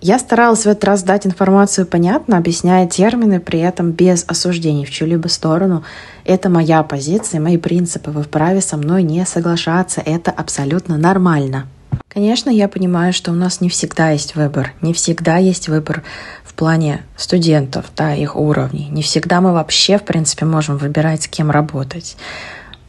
Я 0.00 0.18
старалась 0.18 0.64
в 0.64 0.66
этот 0.66 0.84
раз 0.84 1.02
дать 1.02 1.26
информацию 1.26 1.86
понятно, 1.86 2.36
объясняя 2.36 2.86
термины, 2.86 3.40
при 3.40 3.60
этом 3.60 3.92
без 3.92 4.24
осуждений 4.28 4.84
в 4.84 4.90
чью-либо 4.90 5.26
сторону. 5.28 5.84
Это 6.24 6.48
моя 6.50 6.82
позиция, 6.82 7.40
мои 7.40 7.56
принципы. 7.56 8.10
Вы 8.10 8.22
вправе 8.22 8.60
со 8.60 8.76
мной 8.76 9.02
не 9.02 9.24
соглашаться. 9.24 10.02
Это 10.04 10.30
абсолютно 10.30 10.98
нормально. 10.98 11.66
Конечно, 12.08 12.48
я 12.48 12.68
понимаю, 12.68 13.12
что 13.12 13.30
у 13.30 13.34
нас 13.34 13.60
не 13.60 13.68
всегда 13.68 14.10
есть 14.10 14.36
выбор. 14.36 14.72
Не 14.80 14.94
всегда 14.94 15.36
есть 15.36 15.68
выбор 15.68 16.02
в 16.44 16.54
плане 16.54 17.04
студентов, 17.16 17.86
да, 17.94 18.14
их 18.14 18.36
уровней. 18.36 18.88
Не 18.88 19.02
всегда 19.02 19.40
мы 19.40 19.52
вообще, 19.52 19.98
в 19.98 20.04
принципе, 20.04 20.46
можем 20.46 20.78
выбирать, 20.78 21.24
с 21.24 21.28
кем 21.28 21.50
работать. 21.50 22.16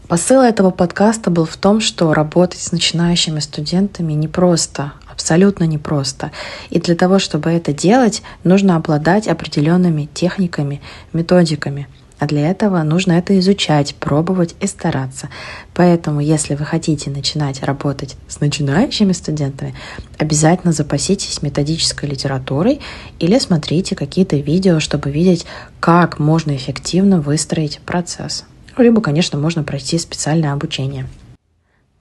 Посыл 0.07 0.39
этого 0.41 0.71
подкаста 0.71 1.29
был 1.29 1.43
в 1.43 1.57
том, 1.57 1.81
что 1.81 2.13
работать 2.13 2.61
с 2.61 2.71
начинающими 2.71 3.41
студентами 3.41 4.13
непросто, 4.13 4.93
абсолютно 5.11 5.65
непросто. 5.65 6.31
И 6.69 6.79
для 6.79 6.95
того, 6.95 7.19
чтобы 7.19 7.49
это 7.49 7.73
делать, 7.73 8.21
нужно 8.45 8.77
обладать 8.77 9.27
определенными 9.27 10.07
техниками, 10.13 10.81
методиками. 11.11 11.89
А 12.19 12.25
для 12.25 12.49
этого 12.49 12.81
нужно 12.81 13.13
это 13.13 13.37
изучать, 13.39 13.95
пробовать 13.95 14.55
и 14.59 14.67
стараться. 14.67 15.29
Поэтому, 15.73 16.19
если 16.19 16.55
вы 16.55 16.65
хотите 16.65 17.11
начинать 17.11 17.61
работать 17.63 18.15
с 18.27 18.39
начинающими 18.39 19.11
студентами, 19.11 19.75
обязательно 20.17 20.73
запаситесь 20.73 21.43
методической 21.43 22.09
литературой 22.09 22.81
или 23.19 23.37
смотрите 23.37 23.95
какие-то 23.95 24.37
видео, 24.37 24.79
чтобы 24.79 25.11
видеть, 25.11 25.45
как 25.79 26.17
можно 26.17 26.55
эффективно 26.55 27.21
выстроить 27.21 27.79
процесс. 27.85 28.45
Либо, 28.77 29.01
конечно, 29.01 29.37
можно 29.37 29.63
пройти 29.63 29.99
специальное 29.99 30.53
обучение. 30.53 31.07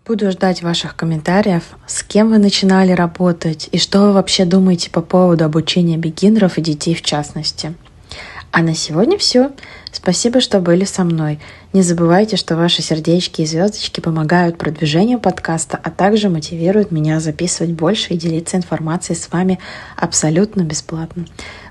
Буду 0.07 0.31
ждать 0.31 0.63
ваших 0.63 0.95
комментариев, 0.95 1.65
с 1.87 2.03
кем 2.05 2.31
вы 2.31 2.39
начинали 2.39 2.93
работать 2.93 3.69
и 3.73 3.79
что 3.79 4.03
вы 4.03 4.13
вообще 4.13 4.45
думаете 4.45 4.89
по 4.89 5.03
поводу 5.03 5.45
обучения 5.45 5.97
бегинеров 5.97 6.59
и 6.59 6.63
детей 6.63 6.95
в 6.95 7.03
частности. 7.03 7.75
А 8.53 8.63
на 8.63 8.75
сегодня 8.75 9.19
все. 9.19 9.51
Спасибо, 9.97 10.43
что 10.43 10.61
были 10.61 10.85
со 10.85 11.05
мной. 11.05 11.41
Не 11.73 11.81
забывайте, 11.81 12.37
что 12.37 12.55
ваши 12.55 12.83
сердечки 12.83 13.41
и 13.41 13.47
звездочки 13.47 14.01
помогают 14.01 14.59
продвижению 14.59 15.19
подкаста, 15.19 15.81
а 15.83 15.91
также 15.91 16.29
мотивируют 16.29 16.91
меня 16.91 17.19
записывать 17.19 17.73
больше 17.73 18.13
и 18.13 18.19
делиться 18.19 18.59
информацией 18.59 19.17
с 19.17 19.33
вами 19.33 19.59
абсолютно 19.97 20.65
бесплатно. 20.65 21.25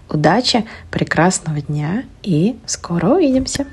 Удачи, 0.10 0.66
прекрасного 0.90 1.62
дня 1.62 2.04
и 2.24 2.58
скоро 2.66 3.10
увидимся! 3.10 3.68